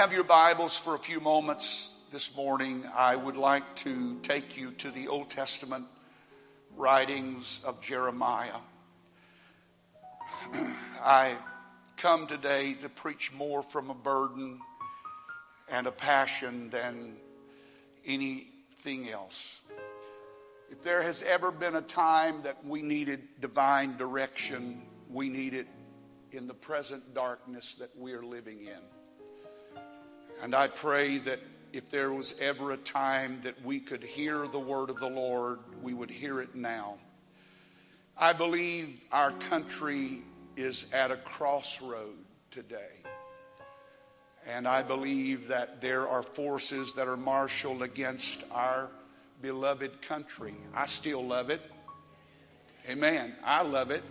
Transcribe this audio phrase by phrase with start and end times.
[0.00, 4.70] have your Bibles for a few moments this morning, I would like to take you
[4.78, 5.84] to the Old Testament
[6.74, 8.60] writings of Jeremiah.
[11.04, 11.36] I
[11.98, 14.60] come today to preach more from a burden
[15.70, 17.16] and a passion than
[18.06, 19.60] anything else.
[20.70, 24.80] If there has ever been a time that we needed divine direction,
[25.10, 25.66] we need it
[26.32, 28.99] in the present darkness that we are living in.
[30.42, 31.40] And I pray that
[31.72, 35.60] if there was ever a time that we could hear the word of the Lord,
[35.82, 36.96] we would hear it now.
[38.16, 40.22] I believe our country
[40.56, 42.16] is at a crossroad
[42.50, 42.90] today.
[44.46, 48.90] And I believe that there are forces that are marshaled against our
[49.42, 50.54] beloved country.
[50.74, 51.60] I still love it.
[52.88, 53.36] Amen.
[53.44, 54.02] I love it.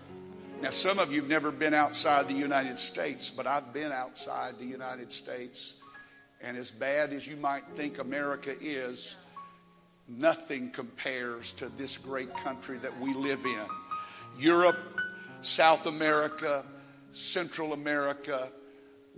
[0.62, 4.60] Now, some of you have never been outside the United States, but I've been outside
[4.60, 5.76] the United States.
[6.42, 9.16] And as bad as you might think America is,
[10.08, 13.66] nothing compares to this great country that we live in.
[14.38, 15.00] Europe,
[15.42, 16.66] South America,
[17.12, 18.50] Central America,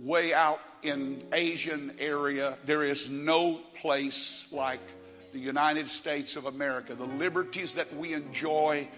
[0.00, 4.80] way out in Asian area, there is no place like
[5.32, 6.94] the United States of America.
[6.94, 8.88] The liberties that we enjoy,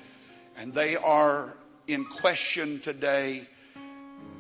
[0.56, 3.46] and they are in question today.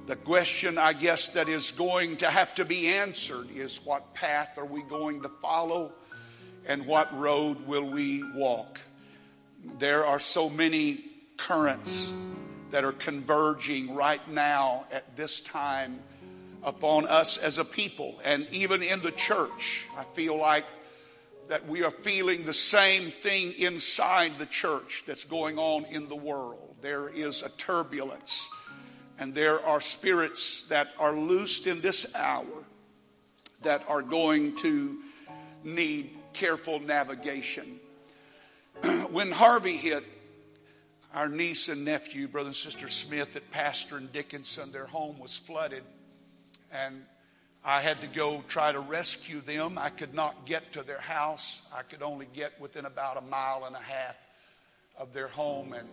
[0.06, 4.58] The question, I guess, that is going to have to be answered is what path
[4.58, 5.92] are we going to follow
[6.66, 8.80] and what road will we walk?
[9.78, 11.02] There are so many
[11.38, 12.12] currents
[12.70, 16.00] that are converging right now at this time
[16.62, 19.86] upon us as a people and even in the church.
[19.96, 20.66] I feel like
[21.48, 26.16] that we are feeling the same thing inside the church that's going on in the
[26.16, 26.76] world.
[26.82, 28.48] There is a turbulence,
[29.18, 32.64] and there are spirits that are loosed in this hour
[33.62, 34.98] that are going to
[35.62, 37.80] need careful navigation.
[39.10, 40.04] when Harvey hit,
[41.14, 45.38] our niece and nephew, brother and sister Smith at Pastor and Dickinson, their home was
[45.38, 45.84] flooded.
[46.72, 47.04] And
[47.64, 49.78] I had to go try to rescue them.
[49.78, 51.62] I could not get to their house.
[51.74, 54.16] I could only get within about a mile and a half
[54.98, 55.72] of their home.
[55.72, 55.88] And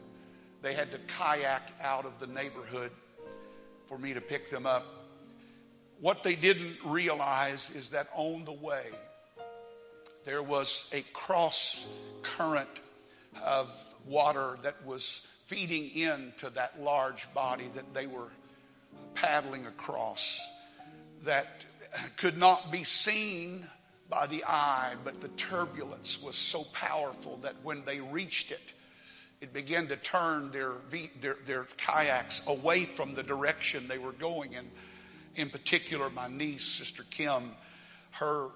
[0.64, 2.92] they had to kayak out of the neighborhood
[3.92, 4.86] for me to pick them up.
[6.00, 8.86] What they didn't realize is that on the way,
[10.24, 11.86] there was a cross
[12.22, 12.70] current
[13.44, 13.70] of
[14.06, 18.30] water that was feeding into that large body that they were
[19.14, 20.40] paddling across
[21.24, 21.66] that
[22.16, 23.68] could not be seen
[24.08, 28.74] by the eye, but the turbulence was so powerful that when they reached it,
[29.42, 30.74] it began to turn their,
[31.20, 34.56] their, their kayaks away from the direction they were going.
[34.56, 34.70] And
[35.36, 37.52] in particular, my niece, Sister Kim,
[38.12, 38.50] her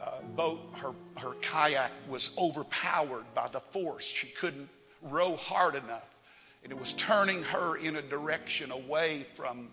[0.00, 4.04] uh, boat, her, her kayak was overpowered by the force.
[4.04, 4.68] She couldn't
[5.02, 6.06] row hard enough.
[6.62, 9.68] And it was turning her in a direction away from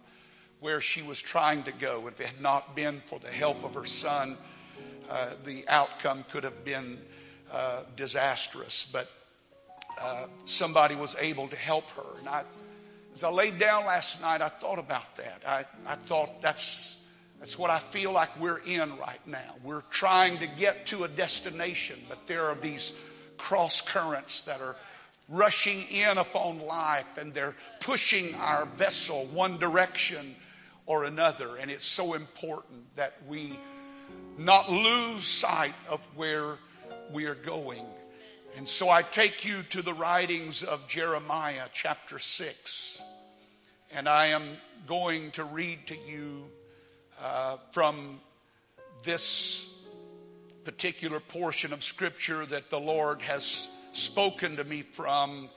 [0.62, 2.08] where she was trying to go.
[2.08, 4.36] If it had not been for the help of her son,
[5.10, 7.00] uh, the outcome could have been
[7.52, 8.88] uh, disastrous.
[8.92, 9.10] But
[10.02, 12.06] uh, somebody was able to help her.
[12.20, 12.44] And I,
[13.14, 15.44] as I laid down last night, I thought about that.
[15.48, 17.02] I, I thought that's,
[17.40, 19.56] that's what I feel like we're in right now.
[19.64, 22.94] We're trying to get to a destination, but there are these
[23.38, 24.76] cross currents that are
[25.30, 30.36] rushing in upon life and they're pushing our vessel one direction
[30.86, 31.56] or another.
[31.58, 33.52] And it's so important that we
[34.38, 36.58] not lose sight of where
[37.12, 37.86] we are going.
[38.58, 43.02] And so I take you to the writings of Jeremiah chapter 6.
[43.94, 44.44] And I am
[44.88, 46.46] going to read to you
[47.22, 48.22] uh, from
[49.04, 49.70] this
[50.64, 55.50] particular portion of Scripture that the Lord has spoken to me from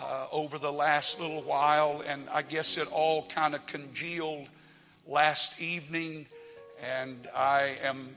[0.00, 2.04] uh, over the last little while.
[2.06, 4.48] And I guess it all kind of congealed
[5.08, 6.26] last evening,
[6.84, 8.14] and I am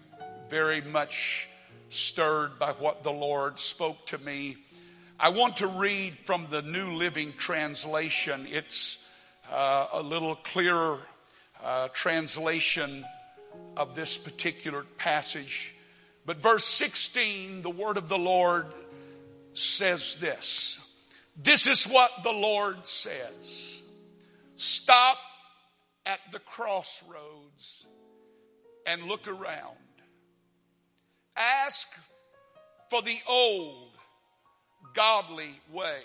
[0.47, 1.49] very much
[1.91, 4.57] stirred by what the Lord spoke to me.
[5.19, 8.47] I want to read from the New Living Translation.
[8.49, 8.97] It's
[9.51, 10.97] uh, a little clearer
[11.63, 13.05] uh, translation
[13.77, 15.75] of this particular passage.
[16.25, 18.67] But verse 16, the word of the Lord
[19.53, 20.79] says this
[21.35, 23.81] This is what the Lord says
[24.55, 25.17] Stop
[26.05, 27.85] at the crossroads
[28.85, 29.77] and look around.
[31.35, 31.87] Ask
[32.89, 33.91] for the old
[34.93, 36.01] godly way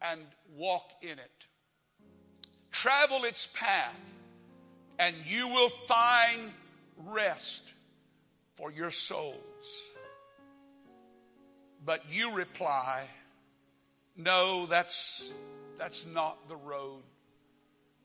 [0.00, 0.20] and
[0.56, 1.46] walk in it.
[2.70, 4.14] Travel its path,
[4.98, 6.52] and you will find
[6.96, 7.74] rest
[8.54, 9.36] for your souls.
[11.84, 13.06] But you reply,
[14.16, 15.32] no, that's,
[15.78, 17.02] that's not the road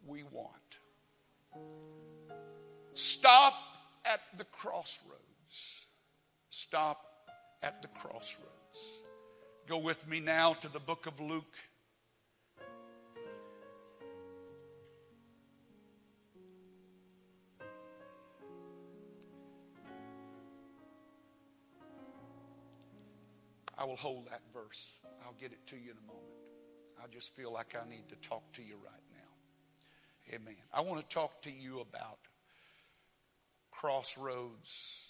[0.08, 0.50] we want.
[2.94, 3.54] Stop
[4.06, 5.15] at the crossroads.
[6.58, 7.06] Stop
[7.62, 9.02] at the crossroads.
[9.68, 11.44] Go with me now to the book of Luke.
[23.78, 24.90] I will hold that verse.
[25.26, 26.24] I'll get it to you in a moment.
[27.04, 30.36] I just feel like I need to talk to you right now.
[30.36, 30.56] Amen.
[30.74, 32.20] I want to talk to you about
[33.72, 35.10] crossroads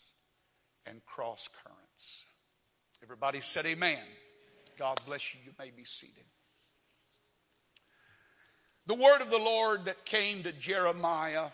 [0.88, 2.26] and cross currents.
[3.04, 4.00] Everybody said amen.
[4.78, 5.40] God bless you.
[5.46, 6.24] You may be seated.
[8.88, 11.48] The word of the Lord that came to Jeremiah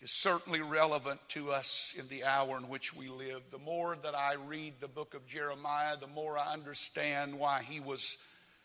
[0.00, 3.42] is certainly relevant to us in the hour in which we live.
[3.50, 7.80] The more that I read the book of Jeremiah, the more I understand why he
[7.80, 8.18] was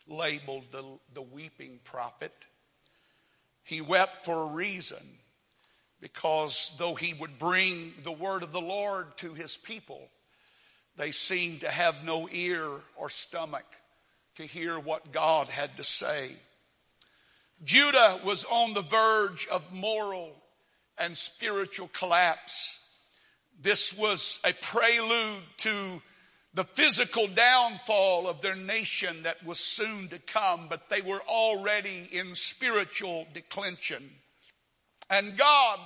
[0.08, 0.84] labeled the,
[1.14, 2.32] the weeping prophet.
[3.62, 5.17] He wept for a reason
[6.00, 10.08] because though he would bring the word of the Lord to his people,
[10.96, 13.66] they seemed to have no ear or stomach
[14.36, 16.32] to hear what God had to say.
[17.64, 20.32] Judah was on the verge of moral
[20.96, 22.78] and spiritual collapse.
[23.60, 26.02] This was a prelude to
[26.54, 32.08] the physical downfall of their nation that was soon to come, but they were already
[32.10, 34.10] in spiritual declension.
[35.10, 35.78] And God,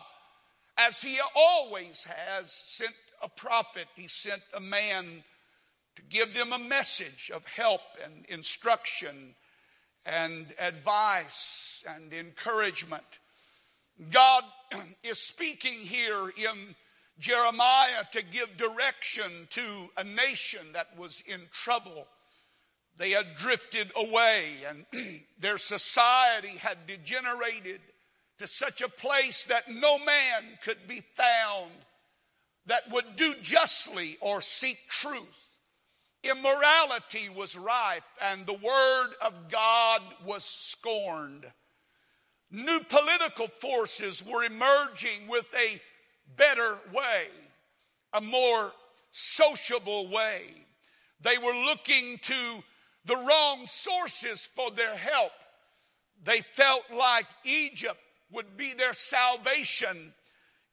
[0.77, 5.25] as He always has, sent a prophet, He sent a man
[5.97, 9.35] to give them a message of help and instruction
[10.05, 13.19] and advice and encouragement.
[14.11, 14.45] God
[15.03, 16.75] is speaking here in
[17.19, 19.63] Jeremiah to give direction to
[19.97, 22.07] a nation that was in trouble.
[22.97, 24.87] They had drifted away and
[25.39, 27.81] their society had degenerated
[28.43, 31.71] to such a place that no man could be found
[32.67, 35.57] that would do justly or seek truth.
[36.25, 41.47] Immorality was rife and the word of God was scorned.
[42.51, 45.81] New political forces were emerging with a
[46.37, 47.29] better way,
[48.13, 48.73] a more
[49.13, 50.43] sociable way.
[51.21, 52.65] They were looking to
[53.05, 55.31] the wrong sources for their help.
[56.25, 58.01] They felt like Egypt
[58.33, 60.15] would be their salvation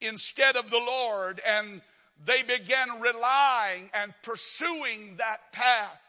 [0.01, 1.81] instead of the Lord, and
[2.23, 6.01] they began relying and pursuing that path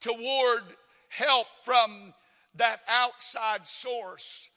[0.00, 0.62] toward
[1.08, 2.14] help from
[2.54, 4.50] that outside source.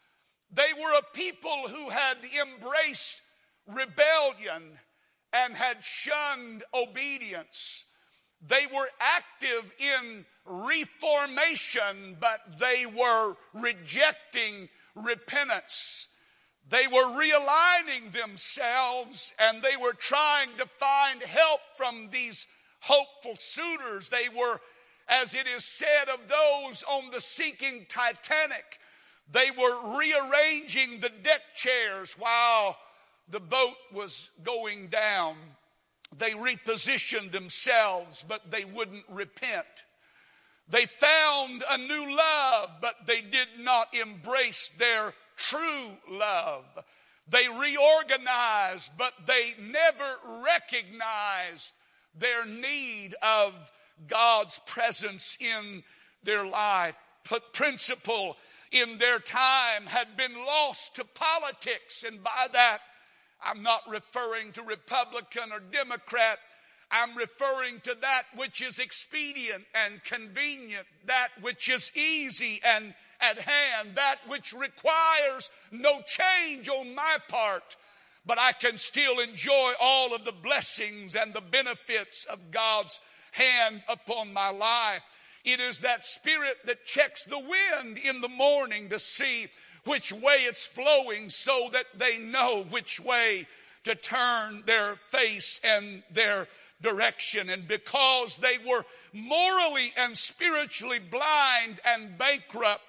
[0.51, 3.21] They were a people who had embraced
[3.67, 4.79] rebellion
[5.33, 7.85] and had shunned obedience.
[8.47, 16.07] They were active in reformation, but they were rejecting repentance.
[16.69, 22.47] They were realigning themselves and they were trying to find help from these
[22.79, 24.09] hopeful suitors.
[24.09, 24.59] They were,
[25.07, 28.79] as it is said of those on the sinking Titanic,
[29.31, 32.77] they were rearranging the deck chairs while
[33.29, 35.35] the boat was going down.
[36.17, 39.65] They repositioned themselves, but they wouldn't repent.
[40.67, 46.65] They found a new love, but they did not embrace their true love.
[47.27, 51.73] They reorganized, but they never recognized
[52.17, 53.53] their need of
[54.07, 55.83] God's presence in
[56.23, 56.95] their life.
[57.29, 58.37] But principle
[58.71, 62.03] in their time had been lost to politics.
[62.03, 62.79] And by that,
[63.43, 66.37] I'm not referring to Republican or Democrat.
[66.91, 73.39] I'm referring to that which is expedient and convenient, that which is easy and at
[73.39, 77.75] hand, that which requires no change on my part,
[78.25, 82.99] but I can still enjoy all of the blessings and the benefits of God's
[83.31, 85.01] hand upon my life.
[85.43, 89.47] It is that spirit that checks the wind in the morning to see
[89.83, 93.47] which way it's flowing so that they know which way
[93.83, 96.47] to turn their face and their
[96.81, 97.49] direction.
[97.49, 102.83] And because they were morally and spiritually blind and bankrupt,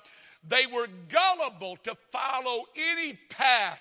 [0.47, 3.81] they were gullible to follow any path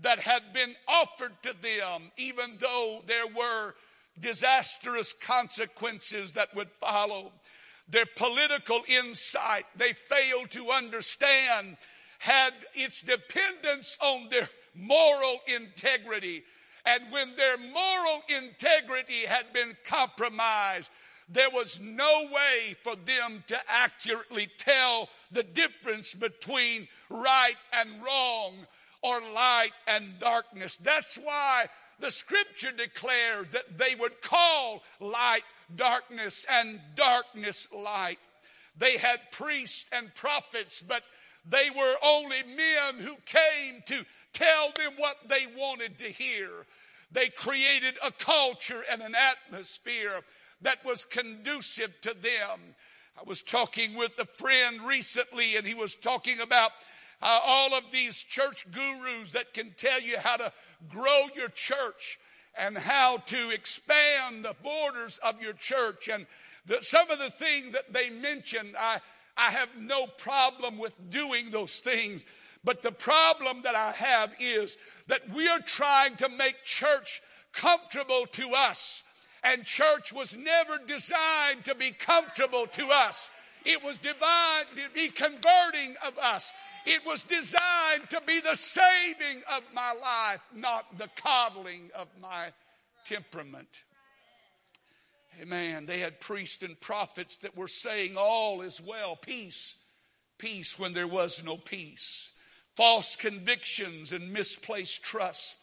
[0.00, 3.74] that had been offered to them, even though there were
[4.18, 7.32] disastrous consequences that would follow.
[7.88, 11.76] Their political insight they failed to understand
[12.18, 16.44] had its dependence on their moral integrity.
[16.86, 20.90] And when their moral integrity had been compromised,
[21.28, 28.54] there was no way for them to accurately tell the difference between right and wrong
[29.02, 30.76] or light and darkness.
[30.82, 31.66] That's why
[32.00, 38.18] the scripture declared that they would call light darkness and darkness light.
[38.76, 41.02] They had priests and prophets, but
[41.48, 46.48] they were only men who came to tell them what they wanted to hear.
[47.12, 50.22] They created a culture and an atmosphere
[50.62, 52.74] that was conducive to them.
[53.18, 56.72] I was talking with a friend recently, and he was talking about
[57.22, 60.52] uh, all of these church gurus that can tell you how to
[60.88, 62.18] grow your church
[62.56, 66.08] and how to expand the borders of your church.
[66.08, 66.26] And
[66.66, 69.00] the, some of the things that they mentioned, I,
[69.36, 72.24] I have no problem with doing those things.
[72.62, 74.76] But the problem that I have is
[75.08, 79.04] that we are trying to make church comfortable to us.
[79.44, 83.30] And church was never designed to be comfortable to us.
[83.64, 86.52] It was designed to be converting of us.
[86.86, 92.52] It was designed to be the saving of my life, not the coddling of my
[93.06, 93.84] temperament.
[95.40, 95.86] Amen.
[95.86, 99.74] They had priests and prophets that were saying all is well, peace,
[100.38, 102.32] peace when there was no peace.
[102.76, 105.58] False convictions and misplaced trust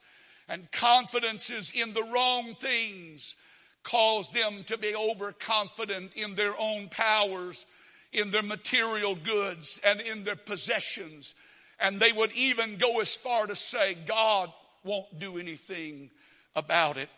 [0.47, 3.35] and confidences in the wrong things
[3.83, 7.65] caused them to be overconfident in their own powers
[8.13, 11.33] in their material goods and in their possessions.
[11.79, 14.51] And they would even go as far to say, God
[14.83, 16.09] won't do anything
[16.55, 17.09] about it.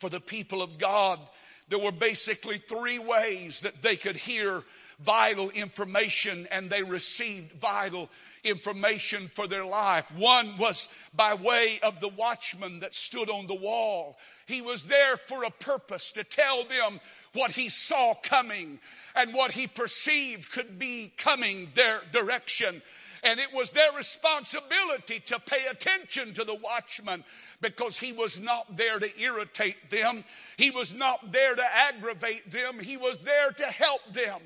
[0.00, 1.20] For the people of God,
[1.68, 4.62] there were basically three ways that they could hear
[5.00, 8.08] vital information and they received vital
[8.42, 10.04] information for their life.
[10.16, 14.18] One was by way of the watchman that stood on the wall.
[14.46, 17.00] He was there for a purpose to tell them
[17.32, 18.78] what he saw coming
[19.16, 22.82] and what he perceived could be coming their direction.
[23.22, 27.24] And it was their responsibility to pay attention to the watchman
[27.62, 30.24] because he was not there to irritate them.
[30.58, 32.78] He was not there to aggravate them.
[32.78, 34.40] He was there to help them.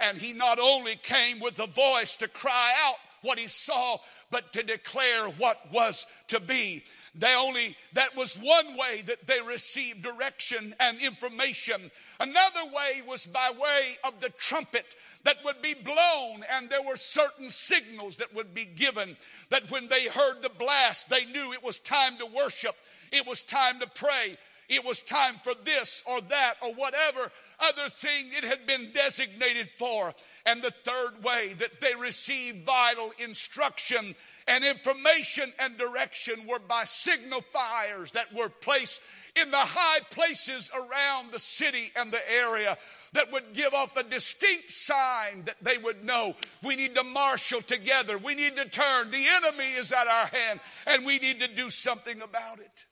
[0.00, 3.98] And he not only came with a voice to cry out what he saw,
[4.30, 6.84] but to declare what was to be.
[7.14, 11.90] They only, that was one way that they received direction and information.
[12.18, 16.96] Another way was by way of the trumpet that would be blown, and there were
[16.96, 19.16] certain signals that would be given
[19.50, 22.76] that when they heard the blast, they knew it was time to worship,
[23.12, 24.38] it was time to pray,
[24.74, 29.68] it was time for this or that or whatever other thing it had been designated
[29.78, 30.12] for.
[30.46, 34.14] And the third way that they received vital instruction
[34.48, 39.00] and information and direction were by signal fires that were placed
[39.40, 42.76] in the high places around the city and the area
[43.12, 47.62] that would give off a distinct sign that they would know we need to marshal
[47.62, 48.18] together.
[48.18, 49.10] We need to turn.
[49.10, 52.84] The enemy is at our hand and we need to do something about it.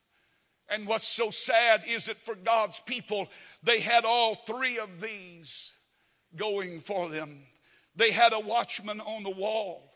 [0.70, 3.28] And what's so sad is that for God's people,
[3.62, 5.72] they had all three of these
[6.36, 7.40] going for them.
[7.96, 9.92] They had a watchman on the wall.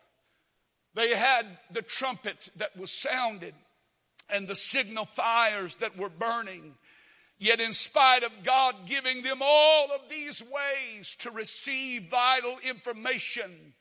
[0.95, 3.55] They had the trumpet that was sounded
[4.31, 6.75] and the signal fires that were burning.
[7.39, 13.75] Yet, in spite of God giving them all of these ways to receive vital information,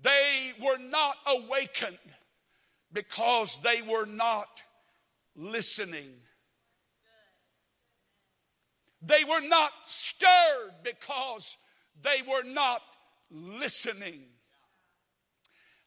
[0.00, 1.98] they were not awakened
[2.92, 4.62] because they were not
[5.36, 6.10] listening.
[9.02, 11.56] They were not stirred because
[12.02, 12.80] they were not
[13.30, 14.22] listening.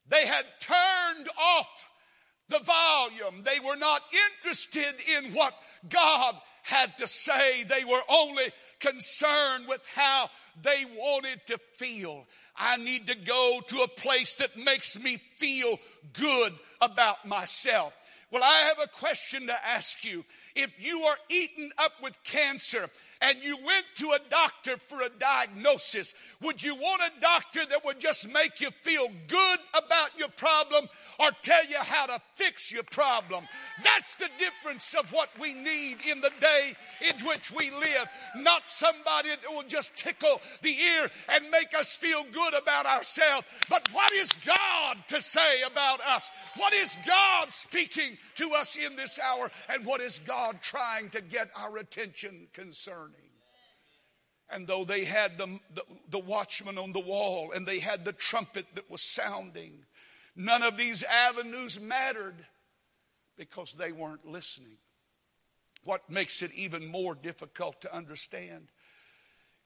[0.07, 1.89] They had turned off
[2.49, 3.43] the volume.
[3.43, 4.01] They were not
[4.41, 5.53] interested in what
[5.89, 7.63] God had to say.
[7.63, 10.29] They were only concerned with how
[10.61, 12.25] they wanted to feel.
[12.55, 15.79] I need to go to a place that makes me feel
[16.13, 17.93] good about myself.
[18.31, 20.25] Well, I have a question to ask you.
[20.55, 22.89] If you are eaten up with cancer
[23.21, 27.83] and you went to a doctor for a diagnosis, would you want a doctor that
[27.85, 30.87] would just make you feel good about your problem
[31.19, 33.45] or tell you how to fix your problem?
[33.83, 36.75] That's the difference of what we need in the day
[37.09, 38.07] in which we live.
[38.35, 43.47] Not somebody that will just tickle the ear and make us feel good about ourselves,
[43.69, 46.31] but what is God to say about us?
[46.57, 49.49] What is God speaking to us in this hour?
[49.69, 53.06] And what is God trying to get our attention concerning?
[54.49, 58.13] And though they had the, the, the, watchman on the wall and they had the
[58.13, 59.83] trumpet that was sounding,
[60.35, 62.45] none of these avenues mattered
[63.37, 64.77] because they weren't listening.
[65.83, 68.67] what makes it even more difficult to understand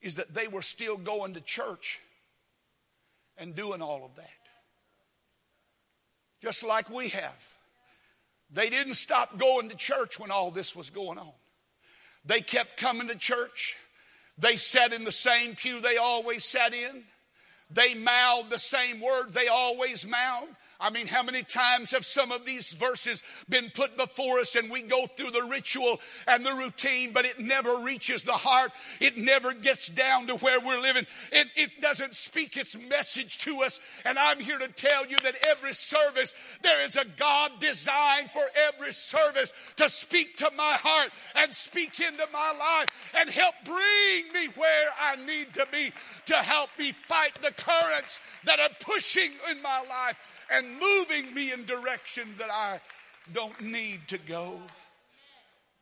[0.00, 2.00] is that they were still going to church
[3.38, 4.28] and doing all of that.
[6.42, 7.54] Just like we have.
[8.52, 11.32] They didn't stop going to church when all this was going on.
[12.24, 13.76] They kept coming to church.
[14.38, 17.04] They sat in the same pew they always sat in.
[17.70, 20.54] They mouthed the same word they always mouthed.
[20.82, 24.68] I mean, how many times have some of these verses been put before us and
[24.68, 28.72] we go through the ritual and the routine, but it never reaches the heart.
[29.00, 31.06] It never gets down to where we're living.
[31.30, 33.78] It, it doesn't speak its message to us.
[34.04, 38.42] And I'm here to tell you that every service, there is a God designed for
[38.68, 44.32] every service to speak to my heart and speak into my life and help bring
[44.34, 45.92] me where I need to be
[46.26, 50.16] to help me fight the currents that are pushing in my life
[50.52, 52.80] and moving me in direction that I
[53.32, 54.60] don't need to go.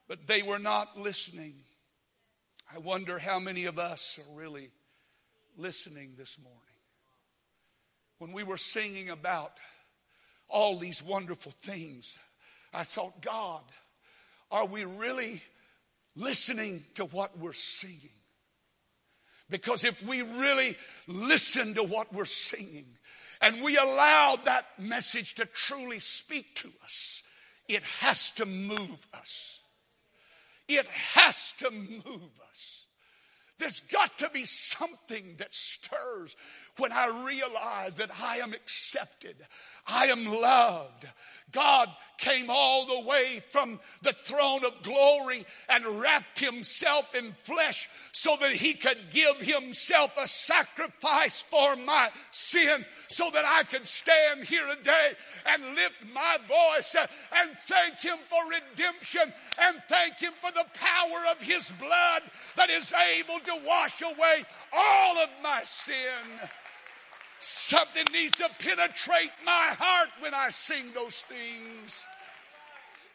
[0.08, 1.54] But they were not listening.
[2.72, 4.70] I wonder how many of us are really
[5.56, 6.60] listening this morning.
[8.18, 9.52] When we were singing about
[10.48, 12.18] all these wonderful things,
[12.72, 13.62] I thought, God,
[14.50, 15.42] are we really
[16.16, 18.10] listening to what we're singing?
[19.48, 20.76] Because if we really
[21.08, 22.86] listen to what we're singing,
[23.40, 27.22] and we allow that message to truly speak to us,
[27.68, 29.60] it has to move us.
[30.68, 32.86] It has to move us.
[33.58, 36.36] There's got to be something that stirs
[36.78, 39.36] when I realize that I am accepted,
[39.86, 41.06] I am loved,
[41.52, 47.88] God came all the way from the throne of glory and wrapped himself in flesh
[48.12, 53.86] so that he could give himself a sacrifice for my sin so that I could
[53.86, 55.12] stand here today
[55.46, 56.94] and lift my voice
[57.40, 62.22] and thank him for redemption and thank him for the power of his blood
[62.56, 65.96] that is able to wash away all of my sin.
[67.40, 72.04] Something needs to penetrate my heart when I sing those things.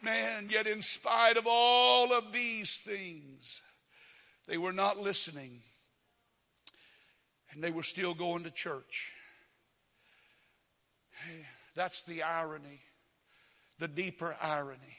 [0.02, 3.62] Man, yet in spite of all of these things,
[4.48, 5.62] they were not listening.
[7.52, 9.12] And they were still going to church.
[11.76, 12.82] That's the irony,
[13.80, 14.98] the deeper irony.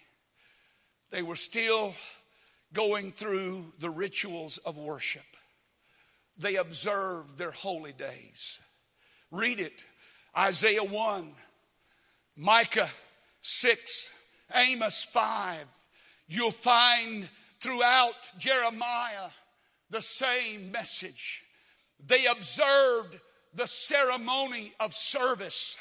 [1.10, 1.94] They were still
[2.72, 5.22] going through the rituals of worship.
[6.38, 8.60] They observed their holy days.
[9.30, 9.84] Read it.
[10.36, 11.32] Isaiah 1,
[12.36, 12.90] Micah
[13.40, 14.10] 6,
[14.54, 15.64] Amos 5.
[16.28, 17.28] You'll find
[17.60, 19.30] throughout Jeremiah
[19.90, 21.44] the same message.
[22.04, 23.18] They observed
[23.54, 25.78] the ceremony of service,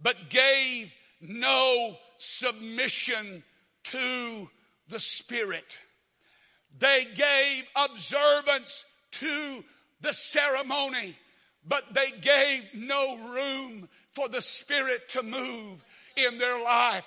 [0.00, 3.44] but gave no submission
[3.84, 4.50] to
[4.88, 5.78] the Spirit.
[6.76, 9.64] They gave observance to
[10.00, 11.16] the ceremony,
[11.66, 15.84] but they gave no room for the Spirit to move
[16.16, 17.04] in their life.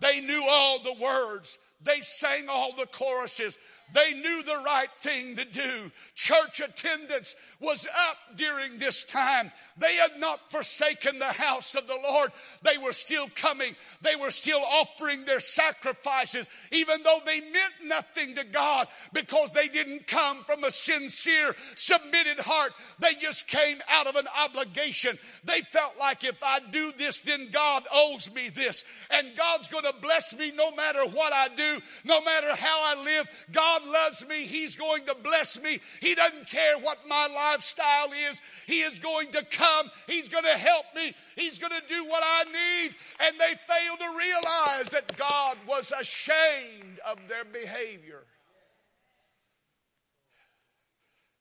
[0.00, 1.58] They knew all the words.
[1.82, 3.58] They sang all the choruses.
[3.92, 5.90] They knew the right thing to do.
[6.14, 9.52] Church attendance was up during this time.
[9.78, 12.32] They had not forsaken the house of the Lord.
[12.62, 13.76] They were still coming.
[14.02, 19.68] They were still offering their sacrifices, even though they meant nothing to God because they
[19.68, 22.72] didn't come from a sincere, submitted heart.
[22.98, 25.18] They just came out of an obligation.
[25.44, 28.84] They felt like if I do this, then God owes me this.
[29.10, 33.02] And God's going to bless me no matter what I do, no matter how I
[33.04, 33.28] live.
[33.52, 34.44] God God loves me.
[34.44, 35.80] He's going to bless me.
[36.00, 38.40] He doesn't care what my lifestyle is.
[38.66, 39.90] He is going to come.
[40.06, 41.14] He's going to help me.
[41.36, 42.94] He's going to do what I need.
[43.20, 48.22] And they failed to realize that God was ashamed of their behavior.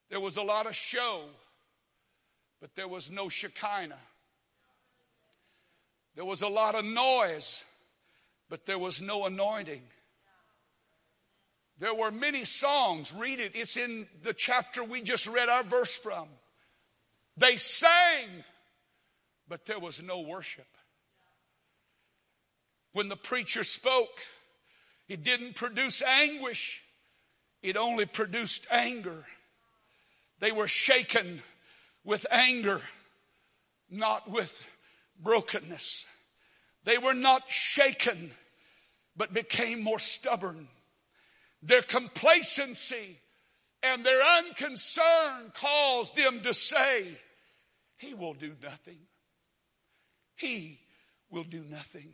[0.09, 1.21] There was a lot of show,
[2.61, 3.99] but there was no Shekinah.
[6.15, 7.65] There was a lot of noise,
[8.49, 9.81] but there was no anointing.
[11.77, 13.13] There were many songs.
[13.13, 13.51] Read it.
[13.55, 16.27] It's in the chapter we just read our verse from.
[17.37, 18.43] They sang,
[19.47, 20.67] but there was no worship.
[22.93, 24.21] When the preacher spoke,
[25.09, 26.81] it didn't produce anguish,
[27.61, 29.25] it only produced anger.
[30.39, 31.41] They were shaken
[32.05, 32.81] with anger,
[33.89, 34.61] not with
[35.21, 36.05] brokenness.
[36.85, 38.31] They were not shaken,
[39.17, 40.69] but became more stubborn.
[41.65, 43.19] Their complacency
[43.81, 47.05] and their unconcern caused them to say,
[47.97, 48.99] He will do nothing.
[50.35, 50.79] He
[51.31, 52.13] will do nothing.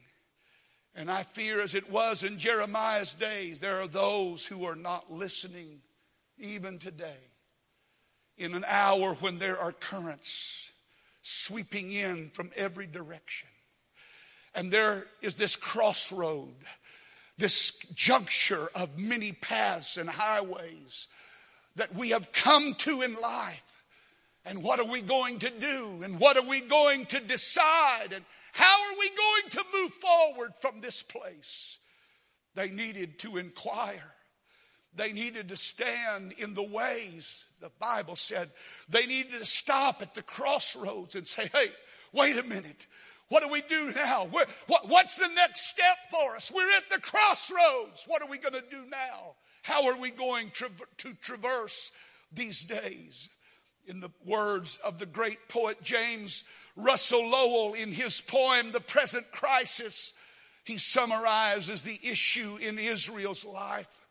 [0.95, 5.11] And I fear, as it was in Jeremiah's days, there are those who are not
[5.11, 5.81] listening
[6.37, 7.19] even today.
[8.37, 10.71] In an hour when there are currents
[11.21, 13.49] sweeping in from every direction.
[14.53, 16.55] And there is this crossroad,
[17.41, 21.07] this juncture of many paths and highways
[21.75, 23.63] that we have come to in life.
[24.45, 26.01] And what are we going to do?
[26.03, 28.13] And what are we going to decide?
[28.13, 28.23] And
[28.53, 31.79] how are we going to move forward from this place?
[32.53, 34.13] They needed to inquire.
[34.95, 37.45] They needed to stand in the ways.
[37.59, 38.51] The Bible said
[38.87, 41.67] they needed to stop at the crossroads and say, hey,
[42.11, 42.85] wait a minute.
[43.31, 44.27] What do we do now?
[44.29, 44.49] What,
[44.89, 46.51] what's the next step for us?
[46.53, 48.03] We're at the crossroads.
[48.05, 49.35] What are we going to do now?
[49.63, 50.51] How are we going
[50.97, 51.93] to traverse
[52.33, 53.29] these days?
[53.87, 56.43] In the words of the great poet James
[56.75, 60.11] Russell Lowell, in his poem, The Present Crisis,
[60.65, 64.07] he summarizes the issue in Israel's life.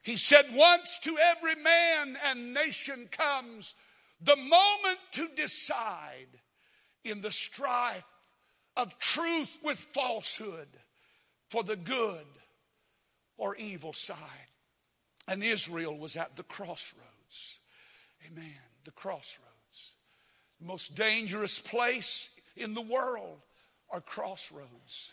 [0.00, 3.74] He said, Once to every man and nation comes
[4.22, 6.40] the moment to decide
[7.04, 8.04] in the strife
[8.76, 10.68] of truth with falsehood
[11.48, 12.26] for the good
[13.36, 14.18] or evil side.
[15.26, 17.58] And Israel was at the crossroads.
[18.26, 18.44] Amen.
[18.84, 19.50] The crossroads.
[20.60, 23.38] The most dangerous place in the world
[23.90, 25.12] are crossroads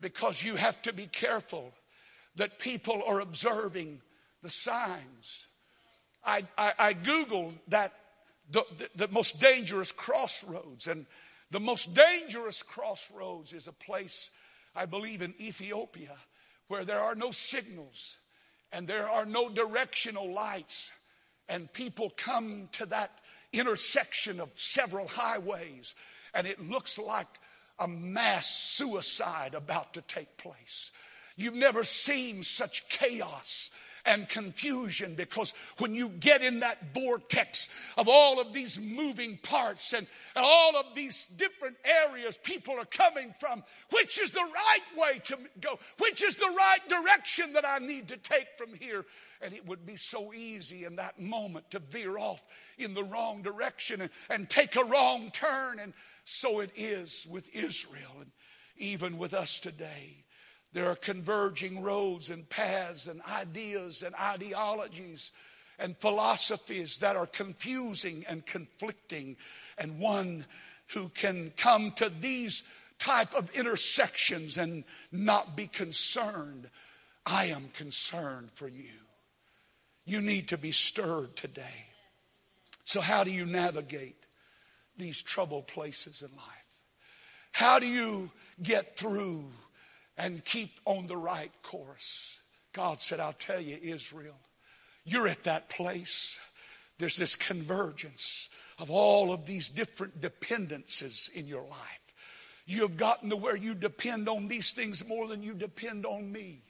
[0.00, 1.72] because you have to be careful
[2.36, 4.00] that people are observing
[4.42, 5.46] the signs.
[6.24, 7.92] I, I, I Googled that
[8.50, 11.06] the, the, the most dangerous crossroads, and
[11.50, 14.30] the most dangerous crossroads is a place,
[14.76, 16.16] I believe, in Ethiopia
[16.68, 18.18] where there are no signals
[18.72, 20.92] and there are no directional lights,
[21.48, 23.10] and people come to that
[23.52, 25.94] intersection of several highways,
[26.34, 27.28] and it looks like
[27.78, 30.92] a mass suicide about to take place.
[31.36, 33.70] You've never seen such chaos
[34.08, 39.92] and confusion because when you get in that vortex of all of these moving parts
[39.92, 44.96] and, and all of these different areas people are coming from, which is the right
[44.96, 45.78] way to go?
[45.98, 49.04] Which is the right direction that I need to take from here?
[49.42, 52.42] And it would be so easy in that moment to veer off
[52.78, 55.78] in the wrong direction and, and take a wrong turn.
[55.78, 55.92] And
[56.24, 58.30] so it is with Israel and
[58.78, 60.24] even with us today.
[60.72, 65.32] There are converging roads and paths and ideas and ideologies
[65.78, 69.36] and philosophies that are confusing and conflicting.
[69.78, 70.44] And one
[70.88, 72.64] who can come to these
[72.98, 76.68] type of intersections and not be concerned.
[77.24, 78.90] I am concerned for you.
[80.04, 81.86] You need to be stirred today.
[82.84, 84.16] So, how do you navigate
[84.96, 86.64] these troubled places in life?
[87.52, 88.30] How do you
[88.62, 89.44] get through
[90.18, 92.40] and keep on the right course.
[92.72, 94.36] God said, I'll tell you, Israel,
[95.04, 96.38] you're at that place.
[96.98, 102.00] There's this convergence of all of these different dependencies in your life.
[102.66, 106.30] You have gotten to where you depend on these things more than you depend on
[106.30, 106.60] me.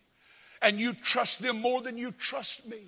[0.62, 2.82] And you trust them more than you trust me.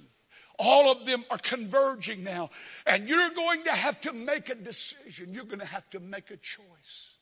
[0.58, 2.50] All of them are converging now.
[2.86, 5.32] And you're going to have to make a decision.
[5.32, 7.14] You're going to have to make a choice.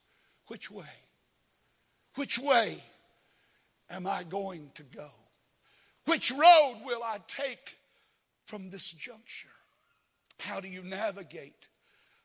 [0.48, 0.84] Which way?
[2.16, 2.82] Which way?
[3.90, 5.08] Am I going to go?
[6.04, 7.76] Which road will I take
[8.46, 9.48] from this juncture?
[10.40, 11.68] How do you navigate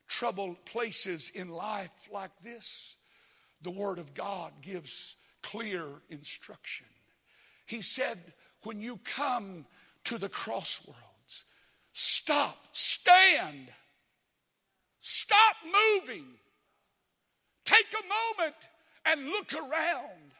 [0.08, 2.95] troubled places in life like this?
[3.62, 6.88] The Word of God gives clear instruction.
[7.65, 8.19] He said,
[8.63, 9.65] when you come
[10.06, 11.45] to the crossroads,
[11.93, 13.69] stop, stand,
[15.02, 16.26] stop moving,
[17.65, 18.56] take a moment
[19.06, 20.33] and look around.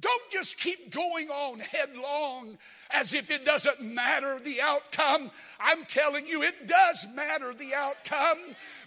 [0.00, 2.56] Don't just keep going on headlong
[2.92, 5.30] as if it doesn't matter the outcome.
[5.58, 8.38] I'm telling you, it does matter the outcome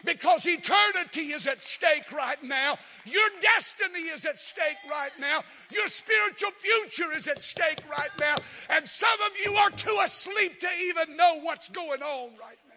[0.04, 2.78] because eternity is at stake right now.
[3.06, 5.44] Your destiny is at stake right now.
[5.72, 8.36] Your spiritual future is at stake right now.
[8.70, 12.76] And some of you are too asleep to even know what's going on right now.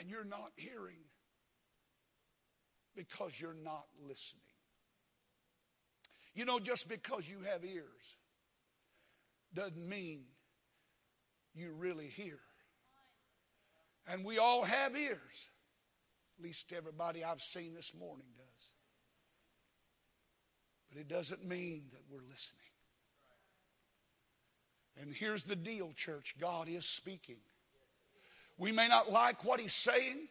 [0.00, 1.04] And you're not hearing
[2.96, 4.40] because you're not listening.
[6.34, 8.18] You know, just because you have ears
[9.54, 10.24] doesn't mean
[11.54, 12.40] you really hear.
[14.08, 15.50] And we all have ears.
[16.38, 18.44] At least everybody I've seen this morning does.
[20.90, 22.60] But it doesn't mean that we're listening.
[25.00, 27.38] And here's the deal, church God is speaking.
[28.58, 30.28] We may not like what He's saying,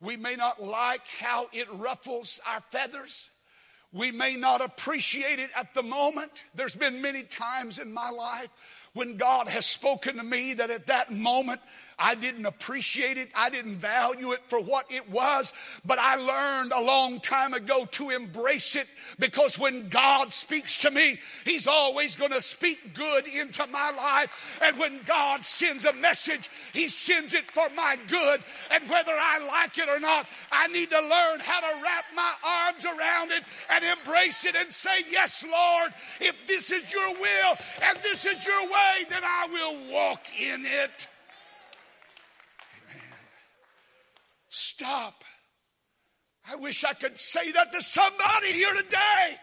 [0.00, 3.30] we may not like how it ruffles our feathers.
[3.92, 6.44] We may not appreciate it at the moment.
[6.54, 8.48] There's been many times in my life
[8.92, 11.60] when God has spoken to me that at that moment
[11.98, 13.28] I didn't appreciate it.
[13.34, 15.52] I didn't value it for what it was,
[15.84, 18.86] but I learned a long time ago to embrace it
[19.18, 24.60] because when God speaks to me, He's always going to speak good into my life.
[24.62, 28.42] And when God sends a message, He sends it for my good.
[28.70, 32.32] And whether I like it or not, I need to learn how to wrap my
[32.44, 37.56] arms around it and embrace it and say, Yes, Lord, if this is your will
[37.82, 41.08] and this is your way, then I will walk in it.
[44.48, 45.24] Stop.
[46.50, 49.36] I wish I could say that to somebody here today.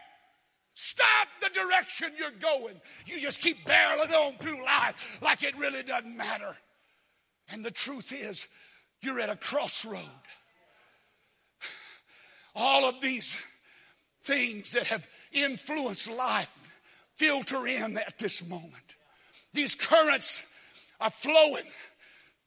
[0.74, 2.80] Stop the direction you're going.
[3.06, 6.54] You just keep barreling on through life like it really doesn't matter.
[7.48, 8.46] And the truth is,
[9.00, 10.02] you're at a crossroad.
[12.54, 13.38] All of these
[14.24, 16.50] things that have influenced life
[17.14, 18.96] filter in at this moment.
[19.54, 20.42] These currents
[21.00, 21.64] are flowing.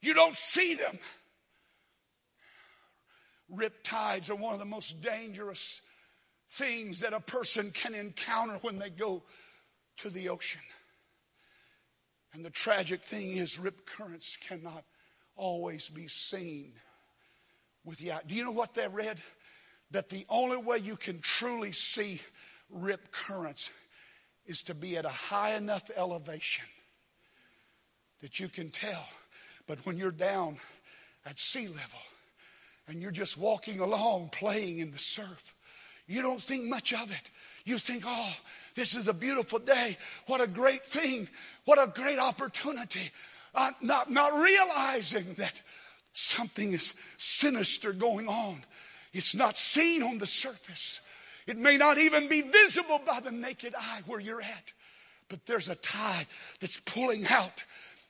[0.02, 1.00] You don't see them.
[3.54, 5.82] Riptides are one of the most dangerous
[6.50, 9.24] things that a person can encounter when they go
[9.98, 10.62] to the ocean.
[12.34, 14.84] And the tragic thing is, rip currents cannot
[15.36, 16.74] always be seen
[17.84, 18.22] with the eye.
[18.28, 19.18] Do you know what they read?
[19.92, 22.22] That the only way you can truly see
[22.70, 23.72] rip currents
[24.46, 26.66] is to be at a high enough elevation
[28.22, 29.08] that you can tell.
[29.66, 30.58] But when you're down
[31.26, 32.00] at sea level,
[32.90, 35.56] and you're just walking along playing in the surf.
[36.08, 37.30] You don't think much of it.
[37.66, 38.34] You think, oh,
[38.76, 39.96] this is a beautiful day.
[40.26, 41.30] What a great thing.
[41.66, 43.12] What a great opportunity.
[43.54, 45.62] Uh, not, not realizing that
[46.14, 48.64] something is sinister going on.
[49.14, 51.02] It's not seen on the surface.
[51.46, 54.74] It may not even be visible by the naked eye where you're at.
[55.30, 56.26] But there's a tide
[56.60, 57.64] that's pulling out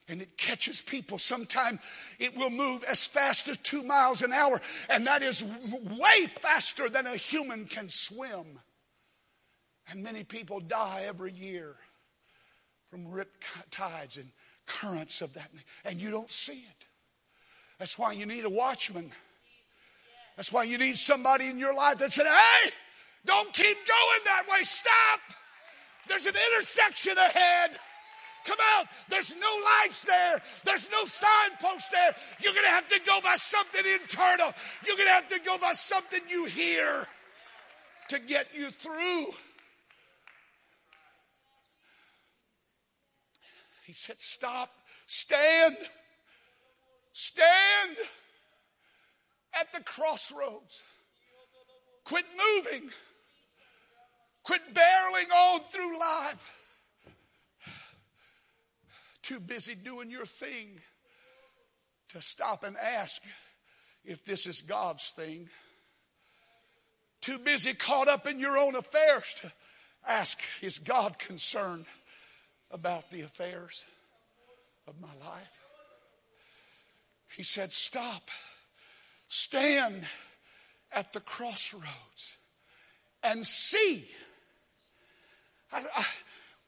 [0.09, 1.17] and it catches people.
[1.17, 1.79] Sometimes
[2.17, 6.89] it will move as fast as two miles an hour, and that is way faster
[6.89, 8.59] than a human can swim.
[9.89, 11.75] And many people die every year
[12.89, 13.31] from rip
[13.71, 14.31] tides and
[14.65, 15.49] currents of that,
[15.85, 16.85] and you don't see it.
[17.77, 19.11] That's why you need a watchman.
[20.35, 22.71] That's why you need somebody in your life that said, Hey,
[23.25, 24.63] don't keep going that way.
[24.63, 25.19] Stop.
[26.07, 27.77] There's an intersection ahead.
[28.45, 28.87] Come out.
[29.09, 30.41] There's no lights there.
[30.63, 32.15] There's no signpost there.
[32.41, 34.53] You're going to have to go by something internal.
[34.85, 37.05] You're going to have to go by something you hear
[38.09, 39.25] to get you through.
[43.85, 44.69] He said, Stop,
[45.07, 45.77] stand,
[47.13, 47.97] stand
[49.59, 50.83] at the crossroads.
[52.05, 52.25] Quit
[52.55, 52.89] moving,
[54.43, 56.58] quit barreling on through life
[59.29, 60.81] too busy doing your thing
[62.07, 63.21] to stop and ask
[64.03, 65.47] if this is God's thing.
[67.21, 69.51] Too busy caught up in your own affairs to
[70.07, 71.85] ask, is God concerned
[72.71, 73.85] about the affairs
[74.87, 75.59] of my life?
[77.37, 78.31] He said, Stop,
[79.27, 80.07] stand
[80.91, 82.37] at the crossroads
[83.21, 84.07] and see.
[85.71, 86.05] I, I,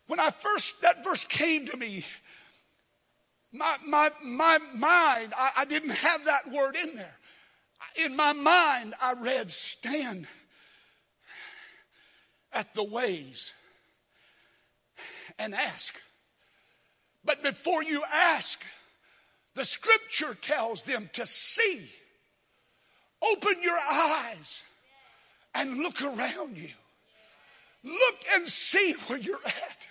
[0.05, 2.05] when I first, that verse came to me,
[3.51, 7.17] my, my, my mind, I, I didn't have that word in there.
[8.05, 10.27] In my mind, I read, stand
[12.53, 13.53] at the ways
[15.37, 15.99] and ask.
[17.23, 18.63] But before you ask,
[19.55, 21.89] the scripture tells them to see.
[23.21, 24.63] Open your eyes
[25.53, 26.69] and look around you.
[27.83, 29.87] Look and see where you're at.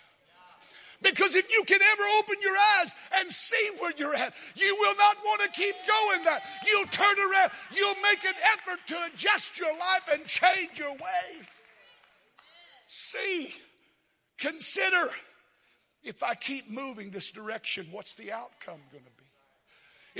[1.02, 4.94] Because if you can ever open your eyes and see where you're at, you will
[4.96, 6.42] not want to keep going that.
[6.66, 7.50] You'll turn around.
[7.74, 11.46] You'll make an effort to adjust your life and change your way.
[12.86, 13.54] See,
[14.38, 15.08] consider
[16.02, 19.24] if I keep moving this direction, what's the outcome going to be?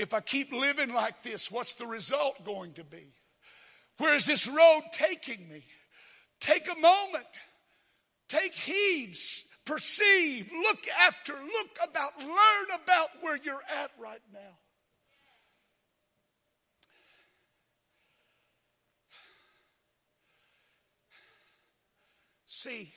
[0.01, 3.05] If I keep living like this, what's the result going to be?
[3.97, 5.63] Where is this road taking me?
[6.39, 7.25] Take a moment.
[8.29, 9.15] Take heed
[9.65, 14.57] perceive, look after, look about, learn about where you're at right now.
[22.45, 22.93] See,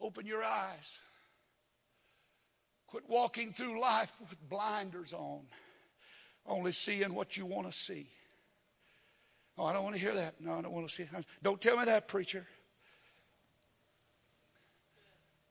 [0.00, 1.00] open your eyes.
[2.88, 5.42] Quit walking through life with blinders on,
[6.46, 8.08] only seeing what you want to see.
[9.58, 10.40] Oh, I don't want to hear that.
[10.40, 11.08] No, I don't want to see.
[11.42, 12.46] Don't tell me that, preacher.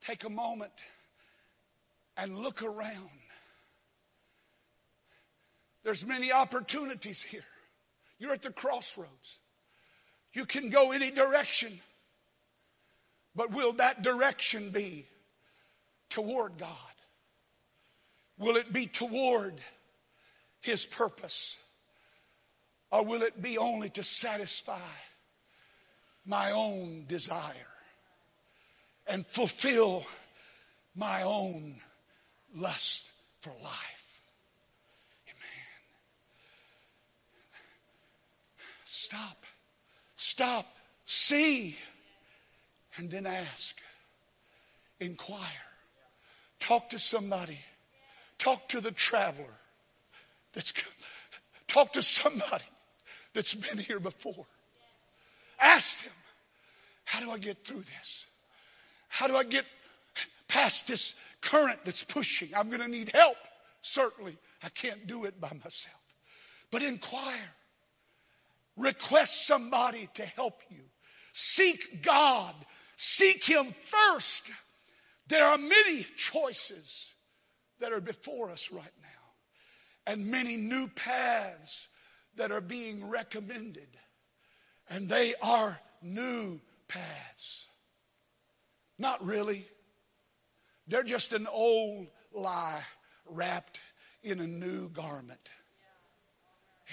[0.05, 0.71] Take a moment
[2.17, 3.09] and look around.
[5.83, 7.43] There's many opportunities here.
[8.19, 9.39] You're at the crossroads.
[10.33, 11.79] You can go any direction.
[13.35, 15.05] But will that direction be
[16.09, 16.69] toward God?
[18.37, 19.59] Will it be toward
[20.61, 21.57] His purpose?
[22.91, 24.79] Or will it be only to satisfy
[26.25, 27.74] my own desire
[29.07, 30.05] and fulfill
[30.95, 31.75] my own
[32.55, 34.21] lust for life?
[35.27, 35.65] Amen.
[38.85, 39.45] Stop.
[40.15, 40.75] Stop.
[41.05, 41.77] See.
[42.97, 43.75] And then ask.
[44.99, 45.39] Inquire.
[46.59, 47.59] Talk to somebody.
[48.37, 49.59] Talk to the traveler
[50.53, 50.73] that's
[51.67, 52.63] talk to somebody
[53.33, 54.45] that's been here before.
[55.59, 56.13] Ask them,
[57.03, 58.25] how do I get through this?
[59.15, 59.63] How do I get
[60.49, 62.49] past this current that's pushing?
[62.54, 63.38] I'm going to need help.
[63.82, 65.95] Certainly, I can't do it by myself.
[66.69, 67.49] But inquire.
[68.75, 70.82] Request somebody to help you.
[71.32, 72.54] Seek God.
[72.97, 74.51] Seek Him first.
[75.30, 77.13] There are many choices
[77.80, 81.88] that are before us right now, and many new paths
[82.36, 83.88] that are being recommended.
[84.89, 87.67] And they are new paths.
[88.97, 89.67] Not really.
[90.88, 92.84] They're just an old lie
[93.29, 93.79] wrapped
[94.23, 95.49] in a new garment.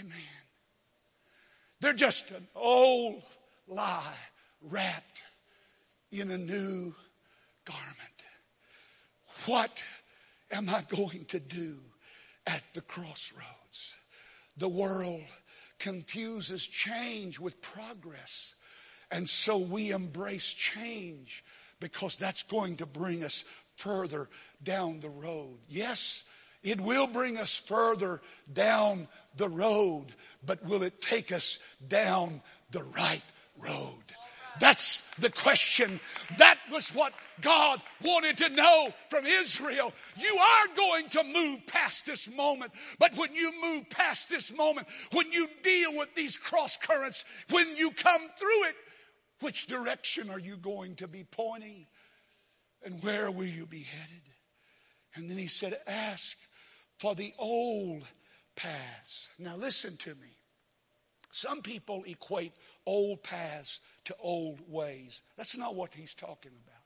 [0.00, 0.16] Amen.
[1.80, 3.22] They're just an old
[3.66, 4.14] lie
[4.62, 5.22] wrapped
[6.10, 6.94] in a new
[7.64, 7.96] garment.
[9.46, 9.82] What
[10.50, 11.78] am I going to do
[12.46, 13.96] at the crossroads?
[14.56, 15.22] The world
[15.78, 18.54] confuses change with progress.
[19.10, 21.44] And so we embrace change
[21.82, 23.44] because that's going to bring us
[23.76, 24.28] further
[24.62, 25.58] down the road.
[25.68, 26.22] Yes,
[26.62, 30.14] it will bring us further down the road,
[30.46, 32.40] but will it take us down
[32.70, 33.22] the right
[33.58, 34.04] road?
[34.60, 35.98] That's the question.
[36.38, 39.92] That was what God wanted to know from Israel.
[40.16, 44.86] You are going to move past this moment, but when you move past this moment,
[45.12, 48.76] when you deal with these cross currents, when you come through it,
[49.42, 51.86] which direction are you going to be pointing?
[52.84, 54.22] And where will you be headed?
[55.14, 56.38] And then he said, Ask
[56.98, 58.04] for the old
[58.56, 59.28] paths.
[59.38, 60.36] Now, listen to me.
[61.30, 62.52] Some people equate
[62.86, 65.22] old paths to old ways.
[65.36, 66.82] That's not what he's talking about.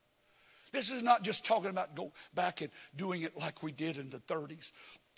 [0.72, 4.10] This is not just talking about going back and doing it like we did in
[4.10, 4.72] the 30s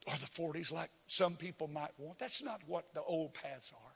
[0.06, 2.18] or the 40s, like some people might want.
[2.18, 3.87] That's not what the old paths are.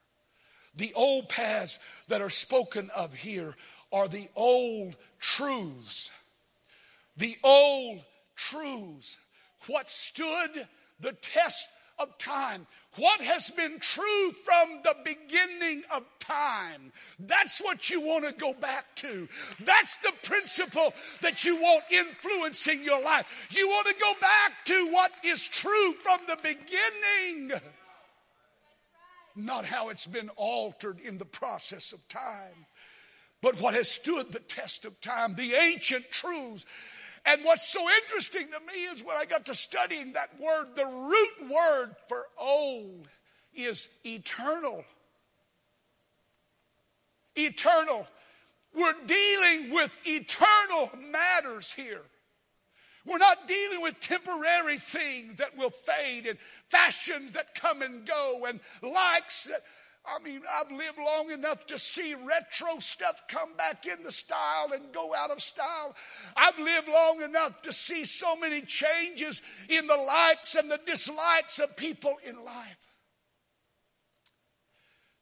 [0.76, 3.56] The old paths that are spoken of here
[3.92, 6.10] are the old truths.
[7.16, 8.00] The old
[8.36, 9.18] truths.
[9.66, 10.66] What stood
[11.00, 12.66] the test of time.
[12.96, 16.92] What has been true from the beginning of time.
[17.18, 19.28] That's what you want to go back to.
[19.64, 23.48] That's the principle that you want influencing your life.
[23.50, 27.60] You want to go back to what is true from the beginning.
[29.34, 32.66] Not how it's been altered in the process of time,
[33.40, 36.66] but what has stood the test of time, the ancient truths
[37.24, 40.86] and what's so interesting to me is when I got to studying that word, the
[40.86, 43.08] root word for old
[43.54, 44.84] is eternal.
[47.36, 48.06] Eternal.
[48.74, 52.02] We're dealing with eternal matters here.
[53.04, 56.38] We're not dealing with temporary things that will fade and
[56.68, 59.62] fashions that come and go and likes that
[60.04, 64.92] I mean, I've lived long enough to see retro stuff come back into style and
[64.92, 65.94] go out of style.
[66.36, 71.60] I've lived long enough to see so many changes in the likes and the dislikes
[71.60, 72.78] of people in life.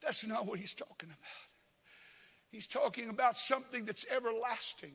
[0.02, 1.18] That's not what he's talking about.
[2.50, 4.94] He's talking about something that's everlasting,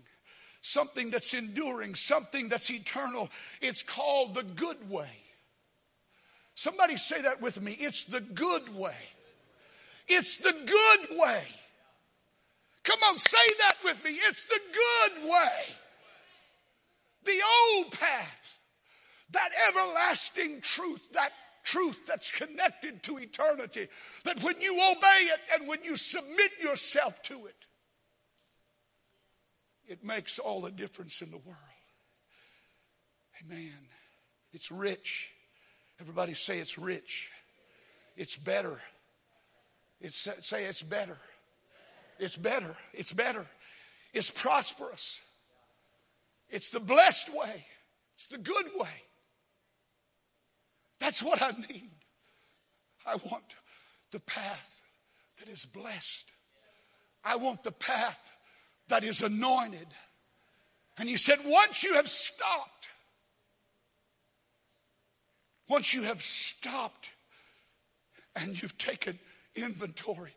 [0.65, 3.29] something that's enduring, something that's eternal.
[3.61, 5.11] It's called the good way.
[6.55, 7.77] Somebody say that with me.
[7.79, 8.95] It's the good way.
[10.07, 11.43] It's the good way.
[12.83, 14.11] Come on, say that with me.
[14.11, 15.75] It's the good way.
[17.25, 17.41] The
[17.75, 18.59] old path,
[19.31, 21.31] that everlasting truth, that
[21.63, 23.87] truth that's connected to eternity,
[24.23, 27.65] that when you obey it and when you submit yourself to it,
[29.87, 31.57] it makes all the difference in the world.
[33.43, 33.73] Amen.
[34.53, 35.31] It's rich.
[35.99, 37.29] Everybody say it's rich.
[38.15, 38.79] It's better.
[40.01, 41.17] It's, say it's better.
[42.19, 42.75] It's better.
[42.93, 43.45] It's better.
[44.13, 45.21] It's prosperous.
[46.49, 47.65] It's the blessed way.
[48.15, 49.03] It's the good way.
[50.99, 51.91] That's what I need.
[53.05, 53.43] I want
[54.11, 54.81] the path
[55.39, 56.31] that is blessed.
[57.23, 58.31] I want the path
[58.87, 59.87] that is anointed.
[60.97, 62.89] And he said, once you have stopped,
[65.67, 67.11] once you have stopped
[68.35, 69.19] and you've taken
[69.55, 70.33] inventory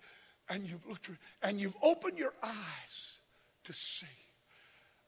[0.49, 1.11] and you've looked
[1.43, 3.19] and you've opened your eyes
[3.65, 4.07] to see.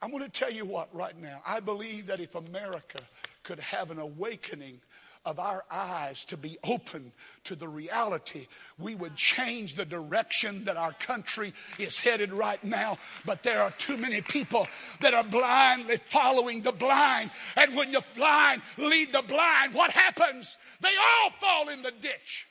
[0.03, 1.43] I'm going to tell you what right now.
[1.47, 2.99] I believe that if America
[3.43, 4.81] could have an awakening
[5.25, 7.13] of our eyes to be open
[7.45, 8.47] to the reality,
[8.79, 12.97] we would change the direction that our country is headed right now.
[13.27, 14.67] But there are too many people
[15.01, 17.31] that are blindly following the blind.
[17.57, 20.57] And when the blind lead the blind, what happens?
[20.81, 22.47] They all fall in the ditch.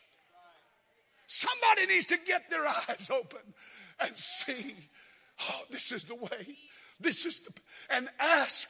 [1.27, 3.53] Somebody needs to get their eyes open
[3.99, 4.75] and see,
[5.49, 6.57] oh, this is the way.
[6.99, 7.51] This is the,
[7.89, 8.69] and ask,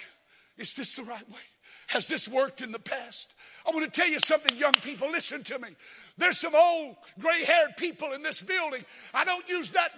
[0.58, 1.40] is this the right way?
[1.88, 3.34] Has this worked in the past?
[3.70, 5.12] I want to tell you something, young people.
[5.12, 5.70] Listen to me.
[6.18, 8.84] There's some old gray haired people in this building.
[9.14, 9.92] I don't use that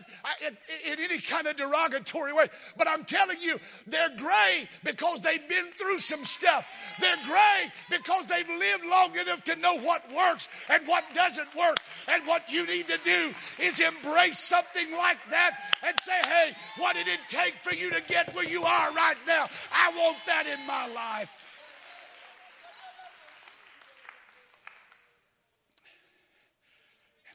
[0.46, 2.48] in, any kind of derogatory way,
[2.78, 3.58] but I'm telling you,
[3.88, 6.68] they're gray because they've been through some stuff.
[7.00, 11.78] They're gray because they've lived long enough to know what works and what doesn't work.
[12.08, 16.96] And what you need to do is embrace something like that and say, hey, what
[16.96, 19.48] did it take for you to get where you are right now?
[19.72, 21.30] I want that in my life.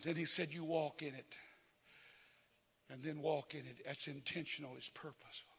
[0.06, 1.36] Then he said, You walk in it.
[2.88, 3.78] And then walk in it.
[3.84, 5.56] That's intentional, it's purposeful.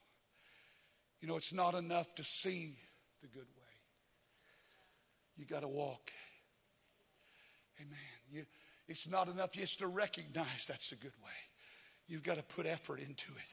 [1.20, 2.78] You know, it's not enough to see
[3.22, 3.74] the good way,
[5.36, 6.12] you got to walk.
[7.82, 7.98] Amen.
[8.32, 8.46] You,
[8.88, 11.32] it's not enough just to recognize that's the good way.
[12.08, 13.50] You've got to put effort into it.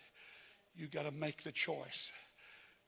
[0.77, 2.13] You've got to make the choice.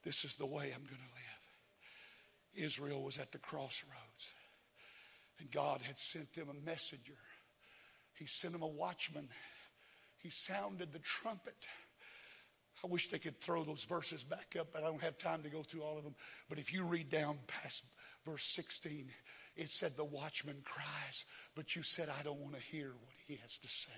[0.05, 2.67] This is the way I'm going to live.
[2.67, 4.35] Israel was at the crossroads,
[5.41, 7.19] and God had sent them a messenger
[8.19, 9.29] he sent him a watchman.
[10.19, 11.67] He sounded the trumpet.
[12.85, 15.49] I wish they could throw those verses back up, but I don't have time to
[15.49, 16.15] go through all of them.
[16.49, 17.85] But if you read down past
[18.25, 19.09] verse 16,
[19.57, 23.37] it said, The watchman cries, but you said, I don't want to hear what he
[23.37, 23.91] has to say.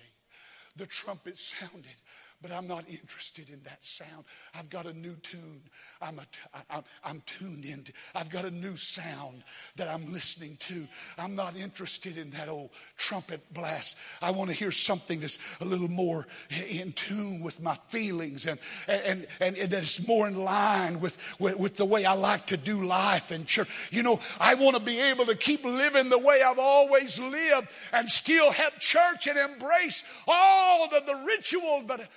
[0.75, 1.95] The trumpet sounded,
[2.41, 4.23] but I'm not interested in that sound.
[4.55, 5.61] I've got a new tune.
[6.01, 6.25] I'm, a,
[6.69, 7.91] I'm, I'm tuned into.
[8.15, 9.43] I've got a new sound
[9.75, 10.87] that I'm listening to.
[11.17, 13.97] I'm not interested in that old trumpet blast.
[14.21, 16.27] I want to hear something that's a little more
[16.69, 21.57] in tune with my feelings and, and, and, and that's more in line with, with,
[21.59, 23.89] with the way I like to do life and church.
[23.91, 27.67] You know, I want to be able to keep living the way I've always lived
[27.91, 32.07] and still have church and embrace all of the ritual, but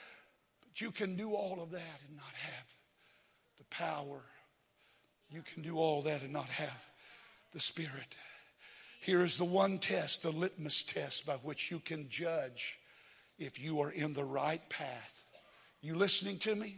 [0.73, 2.75] but you can do all of that and not have
[3.59, 4.23] the power.
[5.31, 6.83] You can do all that and not have
[7.53, 8.17] the Spirit.
[9.03, 12.79] Here is the one test, the litmus test by which you can judge
[13.39, 15.25] if you are in the right path.
[15.83, 16.77] You listening to me?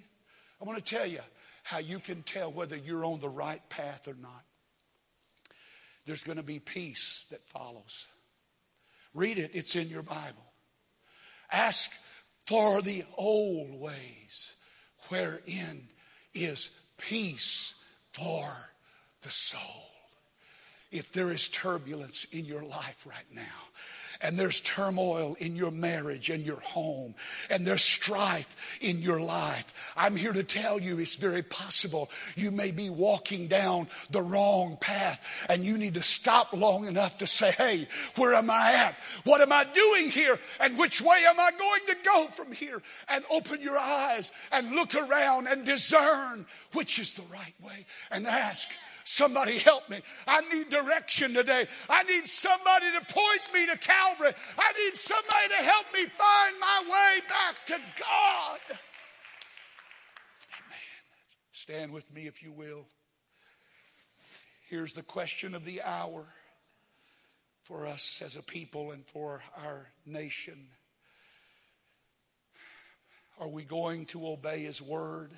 [0.60, 1.20] I want to tell you
[1.62, 4.44] how you can tell whether you're on the right path or not.
[6.04, 8.08] There's going to be peace that follows.
[9.12, 10.52] Read it, it's in your Bible.
[11.52, 11.92] Ask
[12.44, 14.54] for the old ways,
[15.08, 15.88] wherein
[16.34, 17.74] is peace
[18.12, 18.46] for
[19.22, 19.90] the soul.
[20.90, 23.42] If there is turbulence in your life right now,
[24.24, 27.14] and there's turmoil in your marriage and your home,
[27.50, 29.92] and there's strife in your life.
[29.98, 34.78] I'm here to tell you it's very possible you may be walking down the wrong
[34.80, 38.96] path, and you need to stop long enough to say, Hey, where am I at?
[39.24, 40.38] What am I doing here?
[40.58, 42.80] And which way am I going to go from here?
[43.08, 48.26] And open your eyes and look around and discern which is the right way and
[48.26, 48.68] ask,
[49.04, 50.00] Somebody help me.
[50.26, 51.66] I need direction today.
[51.90, 54.32] I need somebody to point me to Calvary.
[54.58, 58.60] I need somebody to help me find my way back to God.
[58.70, 58.78] Amen.
[61.52, 62.86] Stand with me if you will.
[64.70, 66.24] Here's the question of the hour
[67.62, 70.68] for us as a people and for our nation.
[73.38, 75.32] Are we going to obey His word?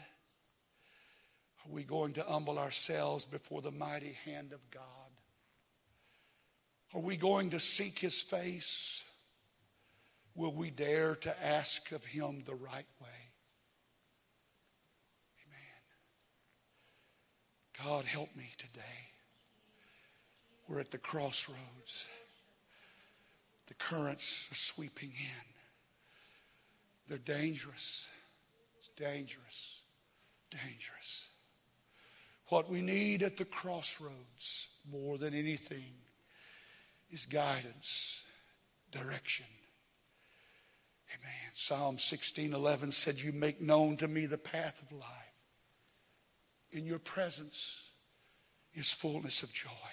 [1.67, 4.83] Are we going to humble ourselves before the mighty hand of God?
[6.95, 9.05] Are we going to seek his face?
[10.37, 13.09] Will we dare to ask of him the right way?
[15.49, 15.83] Amen.
[17.85, 19.11] God, help me today.
[20.69, 22.09] We're at the crossroads.
[23.67, 25.47] The currents are sweeping in.
[27.09, 28.09] They're dangerous.
[28.79, 29.81] It's dangerous.
[30.51, 31.29] Dangerous.
[32.49, 35.95] What we need at the crossroads more than anything
[37.11, 38.23] is guidance,
[38.93, 39.47] direction.
[41.13, 41.51] Amen.
[41.55, 45.35] Psalm 16:11 said, "You make known to me the path of life.
[46.71, 47.91] In your presence
[48.75, 49.93] is fullness of joy.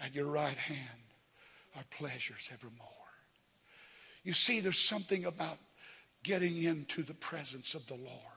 [0.00, 1.12] At your right hand
[1.74, 2.90] are pleasures evermore."
[4.24, 5.60] You see, there's something about
[6.22, 8.33] getting into the presence of the Lord.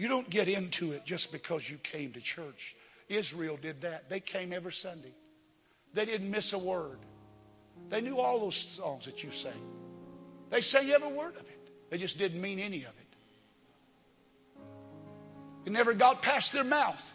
[0.00, 2.74] You don't get into it just because you came to church.
[3.10, 4.08] Israel did that.
[4.08, 5.12] They came every Sunday.
[5.92, 7.00] They didn't miss a word.
[7.90, 9.52] They knew all those songs that you sang.
[10.48, 11.90] They sang every word of it.
[11.90, 12.94] They just didn't mean any of
[14.58, 14.64] it.
[15.66, 17.12] It never got past their mouth,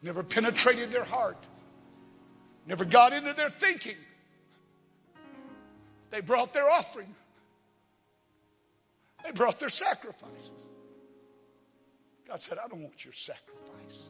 [0.00, 1.44] never penetrated their heart,
[2.68, 3.96] never got into their thinking.
[6.10, 7.12] They brought their offering,
[9.24, 10.52] they brought their sacrifices.
[12.28, 14.08] God said, I don't want your sacrifice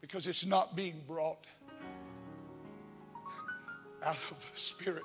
[0.00, 1.44] because it's not being brought
[4.04, 5.02] out of the spirit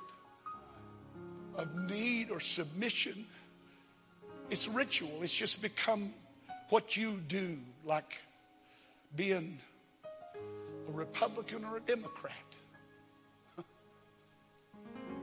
[1.55, 3.25] of need or submission.
[4.49, 5.11] It's ritual.
[5.21, 6.13] It's just become
[6.69, 8.19] what you do, like
[9.15, 9.59] being
[10.87, 12.33] a Republican or a Democrat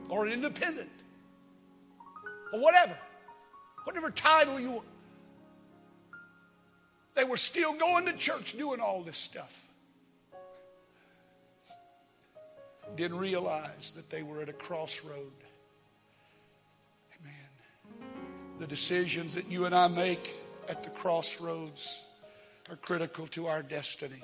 [0.09, 0.89] or an independent
[2.53, 2.97] or whatever.
[3.85, 4.83] Whatever title you
[7.15, 9.65] they were still going to church doing all this stuff.
[12.95, 15.31] Didn't realize that they were at a crossroad.
[17.19, 18.09] Amen.
[18.59, 20.33] The decisions that you and I make
[20.67, 22.03] at the crossroads
[22.69, 24.23] are critical to our destiny.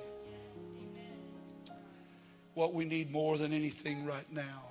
[2.54, 4.64] What we need more than anything right now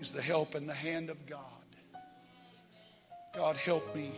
[0.00, 1.40] is the help and the hand of God.
[3.34, 4.10] God, help me.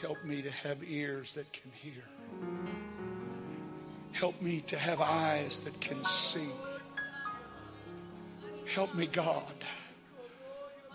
[0.00, 2.04] Help me to have ears that can hear.
[4.12, 6.48] Help me to have eyes that can see.
[8.74, 9.52] Help me, God.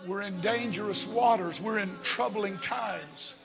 [0.06, 1.60] We're in dangerous waters.
[1.60, 3.36] We're in troubling times.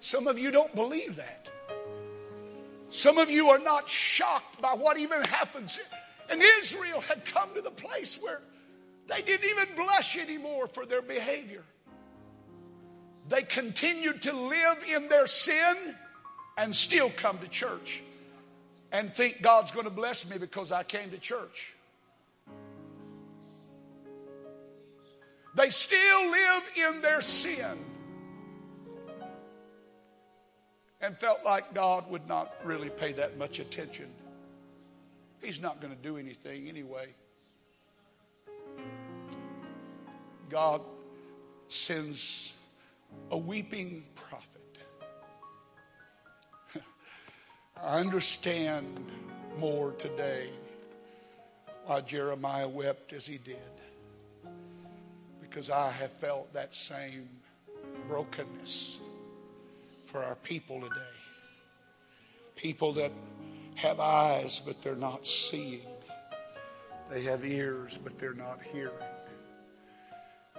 [0.00, 1.50] Some of you don't believe that.
[2.88, 5.78] Some of you are not shocked by what even happens.
[6.30, 8.40] And Israel had come to the place where
[9.06, 11.64] they didn't even blush anymore for their behavior.
[13.28, 15.76] They continued to live in their sin
[16.58, 18.02] and still come to church
[18.92, 21.74] and think God's going to bless me because I came to church.
[25.54, 27.78] They still live in their sin
[31.00, 34.06] and felt like God would not really pay that much attention.
[35.42, 37.06] He's not going to do anything anyway.
[40.50, 40.82] God
[41.68, 42.52] sends
[43.30, 44.78] a weeping prophet.
[47.82, 48.86] I understand
[49.58, 50.50] more today
[51.86, 53.56] why Jeremiah wept as he did.
[55.40, 57.28] Because I have felt that same
[58.08, 58.98] brokenness
[60.06, 60.94] for our people today.
[62.56, 63.12] People that
[63.74, 65.80] have eyes, but they're not seeing.
[67.10, 68.92] They have ears, but they're not hearing.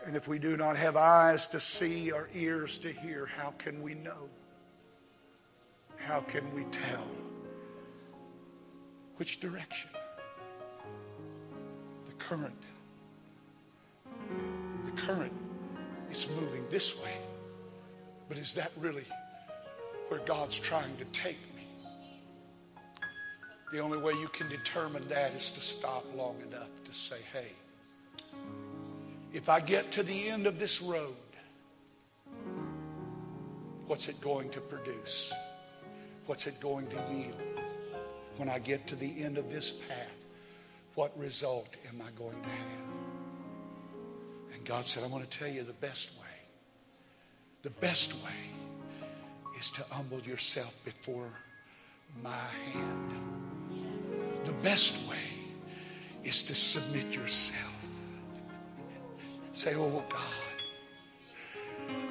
[0.05, 3.81] And if we do not have eyes to see or ears to hear, how can
[3.81, 4.29] we know?
[5.97, 7.07] How can we tell
[9.15, 9.89] which direction?
[12.05, 12.61] The current.
[14.85, 15.33] The current
[16.11, 17.17] is moving this way.
[18.29, 19.05] But is that really
[20.09, 21.63] where God's trying to take me?
[23.71, 27.53] The only way you can determine that is to stop long enough to say, hey,
[29.35, 31.13] if I get to the end of this road,
[33.85, 35.33] what's it going to produce?
[36.25, 37.35] What's it going to yield?
[38.37, 40.25] When I get to the end of this path,
[40.93, 42.87] what result am I going to have?
[44.53, 46.39] And God said, I'm going to tell you the best way.
[47.63, 48.31] The best way
[49.59, 51.29] is to humble yourself before
[52.23, 53.11] my hand.
[54.45, 55.17] The best way
[56.23, 57.74] is to submit yourself
[59.55, 60.21] Say, Oh God,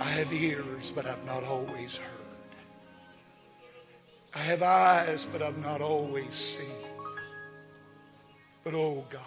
[0.00, 2.10] I have ears, but I've not always heard.
[4.34, 6.88] I have eyes, but I've not always seen.
[8.64, 9.20] But oh God,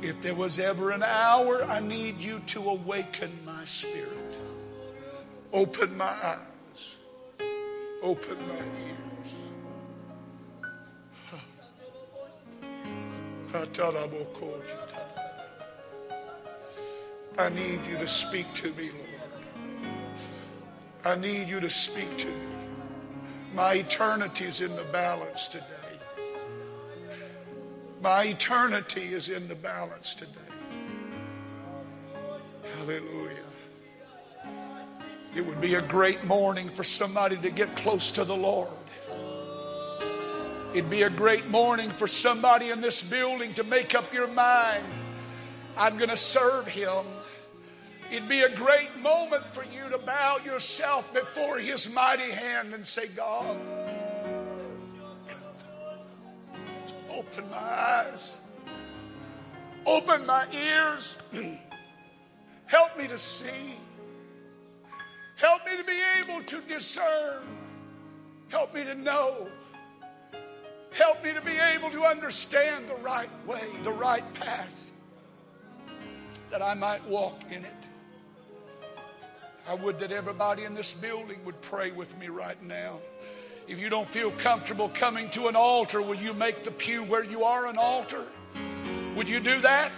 [0.00, 4.40] if there was ever an hour I need you to awaken my spirit,
[5.52, 6.96] open my eyes,
[8.02, 9.00] open my ears.
[17.40, 19.86] I need you to speak to me, Lord.
[21.06, 22.34] I need you to speak to me.
[23.54, 25.64] My eternity is in the balance today.
[28.02, 30.30] My eternity is in the balance today.
[32.76, 33.36] Hallelujah.
[35.34, 38.68] It would be a great morning for somebody to get close to the Lord.
[40.74, 44.84] It'd be a great morning for somebody in this building to make up your mind
[45.76, 47.06] I'm going to serve Him.
[48.10, 52.84] It'd be a great moment for you to bow yourself before His mighty hand and
[52.84, 53.56] say, God,
[57.08, 58.32] open my eyes,
[59.86, 61.18] open my ears,
[62.66, 63.76] help me to see,
[65.36, 67.44] help me to be able to discern,
[68.48, 69.48] help me to know.
[70.92, 74.90] Help me to be able to understand the right way, the right path,
[76.50, 77.89] that I might walk in it.
[79.70, 82.98] I would that everybody in this building would pray with me right now.
[83.68, 87.22] If you don't feel comfortable coming to an altar, will you make the pew where
[87.22, 88.26] you are an altar?
[89.14, 89.92] Would you do that?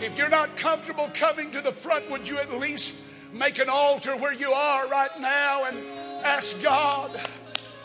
[0.00, 2.96] If you're not comfortable coming to the front, would you at least
[3.32, 5.78] make an altar where you are right now and
[6.26, 7.20] ask God,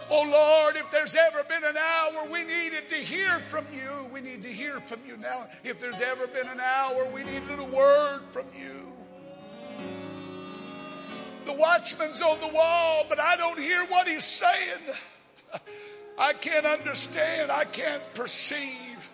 [0.10, 4.20] Oh Lord, if there's ever been an hour we needed to hear from you, we
[4.20, 5.46] need to hear from you now.
[5.64, 8.95] If there's ever been an hour we needed a word from you,
[11.46, 14.82] the watchman's on the wall, but I don't hear what he's saying.
[16.18, 17.52] I can't understand.
[17.52, 19.10] I can't perceive.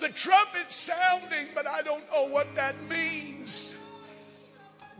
[0.00, 3.74] The trumpet's sounding, but I don't know what that means.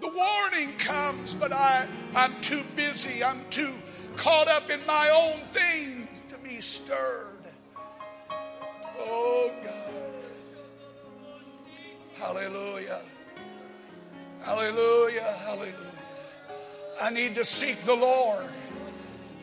[0.01, 3.23] The warning comes, but I, I'm too busy.
[3.23, 3.75] I'm too
[4.17, 7.27] caught up in my own thing to be stirred.
[8.99, 9.95] Oh, God.
[12.15, 13.01] Hallelujah.
[14.43, 15.37] Hallelujah.
[15.45, 15.90] Hallelujah.
[17.01, 18.51] I need to seek the Lord.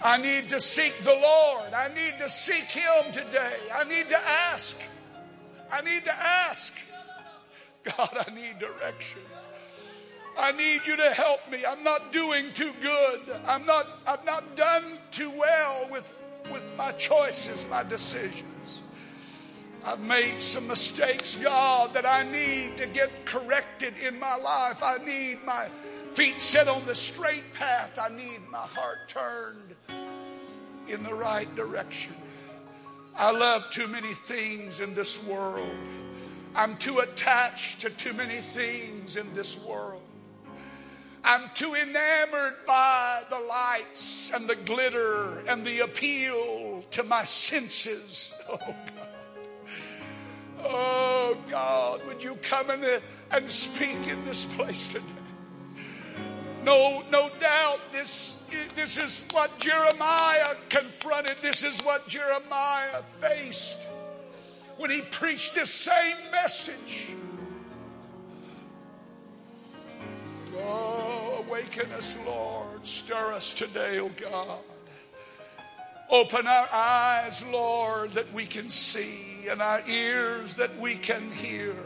[0.02, 1.74] I need to seek the Lord.
[1.74, 3.58] I need to seek Him today.
[3.74, 4.78] I need to ask.
[5.72, 6.74] I need to ask.
[7.84, 9.22] God, I need direction.
[10.38, 11.66] I need you to help me.
[11.68, 13.22] I'm not doing too good.
[13.48, 16.06] I'm not, I've not done too well with,
[16.52, 18.44] with my choices, my decisions.
[19.84, 24.84] I've made some mistakes, God, that I need to get corrected in my life.
[24.84, 25.70] I need my
[26.12, 28.00] feet set on the straight path.
[28.02, 29.76] I need my heart turned
[30.88, 32.16] in the right direction.
[33.16, 35.76] I love too many things in this world.
[36.56, 40.02] I'm too attached to too many things in this world.
[41.24, 48.34] I'm too enamored by the lights and the glitter and the appeal to my senses.
[48.50, 48.58] Oh,
[48.96, 49.10] God.
[50.60, 53.02] Oh, God, would you come in
[53.32, 55.06] and speak in this place today?
[56.68, 58.42] No, no doubt this,
[58.76, 61.38] this is what Jeremiah confronted.
[61.42, 63.88] This is what Jeremiah faced
[64.76, 67.08] when he preached this same message.
[70.58, 72.86] Oh, awaken us, Lord.
[72.86, 74.60] Stir us today, oh God.
[76.10, 81.78] Open our eyes, Lord, that we can see, and our ears that we can hear.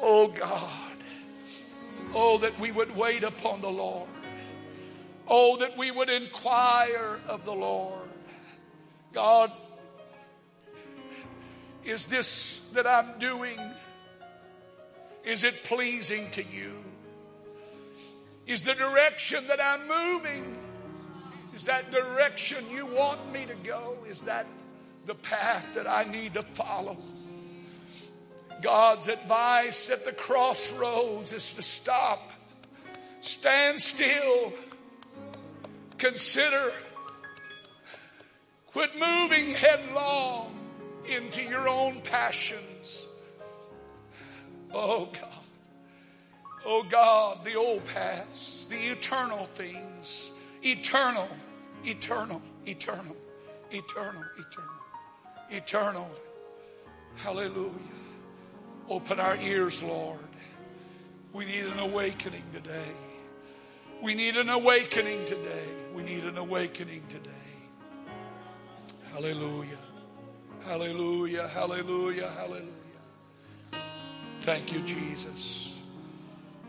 [0.00, 0.83] Oh God.
[2.14, 4.08] Oh, that we would wait upon the Lord.
[5.26, 8.08] Oh, that we would inquire of the Lord.
[9.12, 9.50] God,
[11.84, 13.58] is this that I'm doing,
[15.24, 16.72] is it pleasing to you?
[18.46, 20.56] Is the direction that I'm moving,
[21.54, 23.96] is that direction you want me to go?
[24.08, 24.46] Is that
[25.06, 26.98] the path that I need to follow?
[28.62, 32.32] God's advice at the crossroads is to stop,
[33.20, 34.52] stand still,
[35.98, 36.72] consider,
[38.66, 40.54] quit moving headlong
[41.06, 43.06] into your own passions.
[44.72, 45.30] Oh God.
[46.66, 50.30] Oh God, the old paths, the eternal things,
[50.62, 51.28] eternal,
[51.84, 53.16] eternal, eternal,
[53.70, 54.74] eternal, eternal,
[55.50, 56.10] eternal.
[57.16, 57.70] Hallelujah.
[58.88, 60.18] Open our ears, Lord.
[61.32, 62.92] We need an awakening today.
[64.02, 65.64] We need an awakening today.
[65.94, 67.30] We need an awakening today.
[69.12, 69.78] Hallelujah.
[70.64, 71.48] Hallelujah.
[71.48, 72.30] Hallelujah.
[72.30, 72.68] Hallelujah.
[74.42, 75.80] Thank you, Jesus.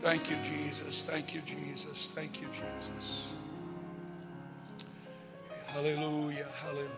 [0.00, 1.04] Thank you, Jesus.
[1.04, 2.12] Thank you, Jesus.
[2.14, 3.30] Thank you, Jesus.
[5.66, 6.46] Hallelujah.
[6.62, 6.90] Hallelujah.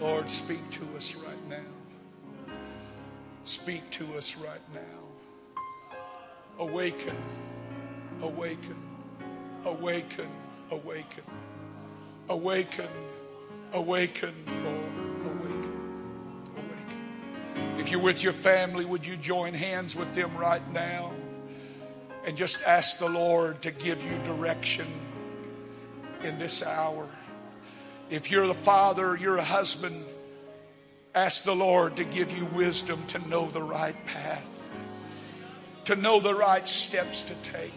[0.00, 2.54] Lord, speak to us right now.
[3.44, 5.60] Speak to us right now.
[6.58, 7.14] Awaken,
[8.22, 8.76] awaken,
[9.66, 10.28] awaken,
[10.70, 11.24] awaken,
[12.30, 12.88] awaken,
[13.74, 15.78] awaken, Lord, awaken,
[16.56, 17.80] awaken.
[17.80, 21.12] If you're with your family, would you join hands with them right now
[22.24, 24.86] and just ask the Lord to give you direction
[26.26, 27.08] in this hour?
[28.10, 30.04] If you're the father, you're a husband,
[31.14, 34.68] ask the Lord to give you wisdom to know the right path,
[35.84, 37.72] to know the right steps to take.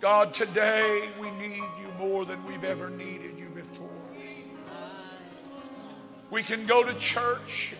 [0.00, 3.88] God, today we need you more than we've ever needed you before.
[6.30, 7.74] We can go to church.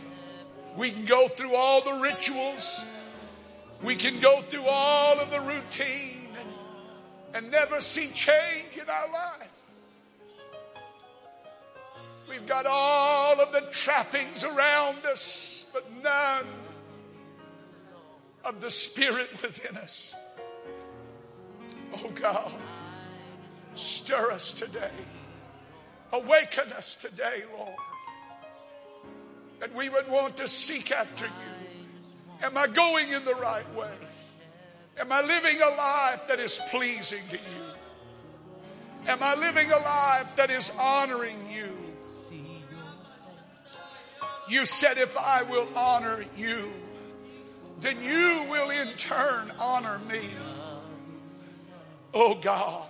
[0.76, 2.80] We can go through all the rituals.
[3.82, 6.17] We can go through all of the routine
[7.34, 9.50] and never see change in our life.
[12.28, 16.46] We've got all of the trappings around us, but none
[18.44, 20.14] of the Spirit within us.
[21.94, 22.52] Oh God,
[23.74, 24.90] stir us today.
[26.12, 27.74] Awaken us today, Lord.
[29.60, 31.32] That we would want to seek after you.
[32.42, 33.92] Am I going in the right way?
[35.00, 37.64] Am I living a life that is pleasing to you?
[39.06, 41.70] Am I living a life that is honoring you?
[44.48, 46.70] You said, if I will honor you,
[47.80, 50.20] then you will in turn honor me.
[52.14, 52.88] Oh God.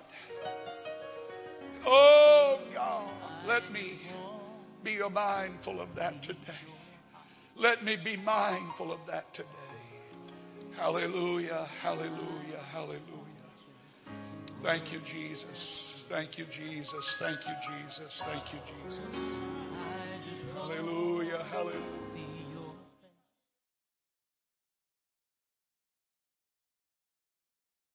[1.84, 3.10] Oh God.
[3.46, 3.98] Let me
[4.84, 6.52] be mindful of that today.
[7.56, 9.67] Let me be mindful of that today.
[10.78, 13.02] Hallelujah, hallelujah, hallelujah.
[14.62, 16.04] Thank you, Jesus.
[16.08, 17.16] Thank you, Jesus.
[17.16, 18.22] Thank you, Jesus.
[18.24, 19.00] Thank you, Jesus.
[20.54, 22.07] Hallelujah, hallelujah.